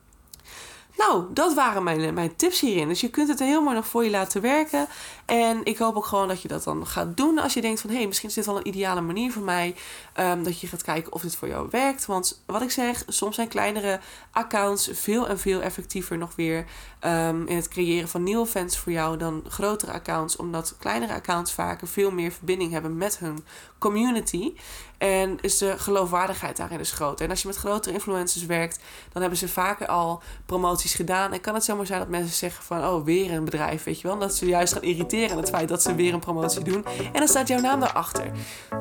Nou, 1.07 1.25
dat 1.33 1.53
waren 1.53 1.83
mijn, 1.83 2.13
mijn 2.13 2.35
tips 2.35 2.59
hierin. 2.59 2.87
Dus 2.87 3.01
je 3.01 3.09
kunt 3.09 3.27
het 3.27 3.39
heel 3.39 3.61
mooi 3.61 3.75
nog 3.75 3.87
voor 3.87 4.03
je 4.03 4.09
laten 4.09 4.41
werken. 4.41 4.87
En 5.25 5.59
ik 5.63 5.77
hoop 5.77 5.95
ook 5.95 6.05
gewoon 6.05 6.27
dat 6.27 6.41
je 6.41 6.47
dat 6.47 6.63
dan 6.63 6.87
gaat 6.87 7.17
doen 7.17 7.39
als 7.39 7.53
je 7.53 7.61
denkt 7.61 7.81
van... 7.81 7.89
hé, 7.89 7.95
hey, 7.95 8.07
misschien 8.07 8.29
is 8.29 8.35
dit 8.35 8.45
wel 8.45 8.57
een 8.57 8.67
ideale 8.67 9.01
manier 9.01 9.31
voor 9.31 9.41
mij. 9.41 9.75
Um, 10.19 10.43
dat 10.43 10.59
je 10.59 10.67
gaat 10.67 10.83
kijken 10.83 11.13
of 11.13 11.21
dit 11.21 11.35
voor 11.35 11.47
jou 11.47 11.67
werkt. 11.71 12.05
Want 12.05 12.43
wat 12.45 12.61
ik 12.61 12.71
zeg, 12.71 13.03
soms 13.07 13.35
zijn 13.35 13.47
kleinere 13.47 13.99
accounts 14.31 14.89
veel 14.91 15.27
en 15.27 15.39
veel 15.39 15.61
effectiever 15.61 16.17
nog 16.17 16.35
weer... 16.35 16.65
Um, 17.05 17.47
in 17.47 17.55
het 17.55 17.67
creëren 17.67 18.09
van 18.09 18.23
nieuwe 18.23 18.45
fans 18.45 18.77
voor 18.77 18.91
jou 18.91 19.17
dan 19.17 19.43
grotere 19.47 19.91
accounts. 19.91 20.35
Omdat 20.35 20.75
kleinere 20.79 21.13
accounts 21.13 21.53
vaker 21.53 21.87
veel 21.87 22.11
meer 22.11 22.31
verbinding 22.31 22.71
hebben 22.71 22.97
met 22.97 23.19
hun 23.19 23.45
community. 23.77 24.53
En 25.01 25.37
is 25.39 25.57
de 25.57 25.73
geloofwaardigheid 25.77 26.57
daarin 26.57 26.77
dus 26.77 26.91
groter. 26.91 27.25
En 27.25 27.31
als 27.31 27.41
je 27.41 27.47
met 27.47 27.57
grotere 27.57 27.93
influencers 27.93 28.45
werkt, 28.45 28.79
dan 29.11 29.21
hebben 29.21 29.39
ze 29.39 29.47
vaker 29.47 29.87
al 29.87 30.21
promoties 30.45 30.93
gedaan. 30.93 31.33
En 31.33 31.41
kan 31.41 31.53
het 31.53 31.63
zomaar 31.63 31.85
zijn 31.85 31.99
dat 31.99 32.07
mensen 32.07 32.35
zeggen 32.35 32.63
van, 32.63 32.85
oh, 32.85 33.05
weer 33.05 33.31
een 33.31 33.45
bedrijf, 33.45 33.83
weet 33.83 34.01
je 34.01 34.07
wel. 34.07 34.17
Dat 34.17 34.35
ze 34.35 34.45
juist 34.45 34.73
gaan 34.73 34.81
irriteren 34.81 35.31
aan 35.31 35.37
het 35.37 35.49
feit 35.49 35.69
dat 35.69 35.81
ze 35.81 35.95
weer 35.95 36.13
een 36.13 36.19
promotie 36.19 36.63
doen. 36.63 36.85
En 36.85 37.19
dan 37.19 37.27
staat 37.27 37.47
jouw 37.47 37.59
naam 37.59 37.79
daarachter. 37.79 38.31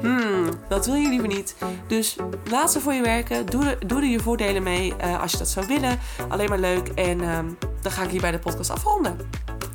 Hmm, 0.00 0.50
dat 0.69 0.87
wil 0.87 0.95
je 0.95 1.09
liever 1.09 1.29
niet. 1.29 1.55
Dus 1.87 2.17
laat 2.50 2.73
ze 2.73 2.81
voor 2.81 2.93
je 2.93 3.03
werken. 3.03 3.47
Doe 3.47 3.65
er, 3.65 3.87
doe 3.87 4.00
er 4.00 4.09
je 4.09 4.21
voordelen 4.21 4.62
mee 4.62 4.95
uh, 5.05 5.21
als 5.21 5.33
je 5.33 5.39
dat 5.39 5.49
zou 5.49 5.67
willen. 5.67 5.99
Alleen 6.29 6.49
maar 6.49 6.59
leuk. 6.59 6.89
En 6.89 7.29
um, 7.29 7.59
dan 7.83 7.93
ga 7.93 8.03
ik 8.03 8.11
hier 8.11 8.21
bij 8.21 8.31
de 8.31 8.39
podcast 8.39 8.71
afronden. 8.71 9.19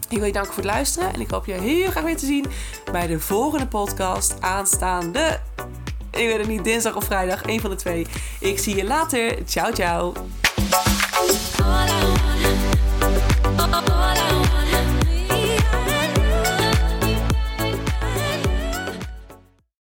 Ik 0.10 0.18
wil 0.18 0.26
je 0.26 0.34
danken 0.34 0.54
voor 0.54 0.64
het 0.64 0.72
luisteren 0.72 1.14
en 1.14 1.20
ik 1.20 1.30
hoop 1.30 1.46
je 1.46 1.54
heel 1.54 1.90
graag 1.90 2.04
weer 2.04 2.18
te 2.18 2.26
zien 2.26 2.46
bij 2.92 3.08
de 3.08 3.20
volgende 3.20 3.68
podcast 3.68 4.42
aanstaande. 4.42 5.40
Ik 6.16 6.28
weet 6.28 6.38
het 6.38 6.48
niet, 6.48 6.64
dinsdag 6.64 6.96
of 6.96 7.04
vrijdag, 7.04 7.44
een 7.46 7.62
van 7.62 7.70
de 7.70 7.76
twee. 7.76 8.06
Ik 8.40 8.60
zie 8.60 8.76
je 8.76 8.84
later. 8.84 9.38
Ciao, 9.46 9.74
ciao. 9.74 10.14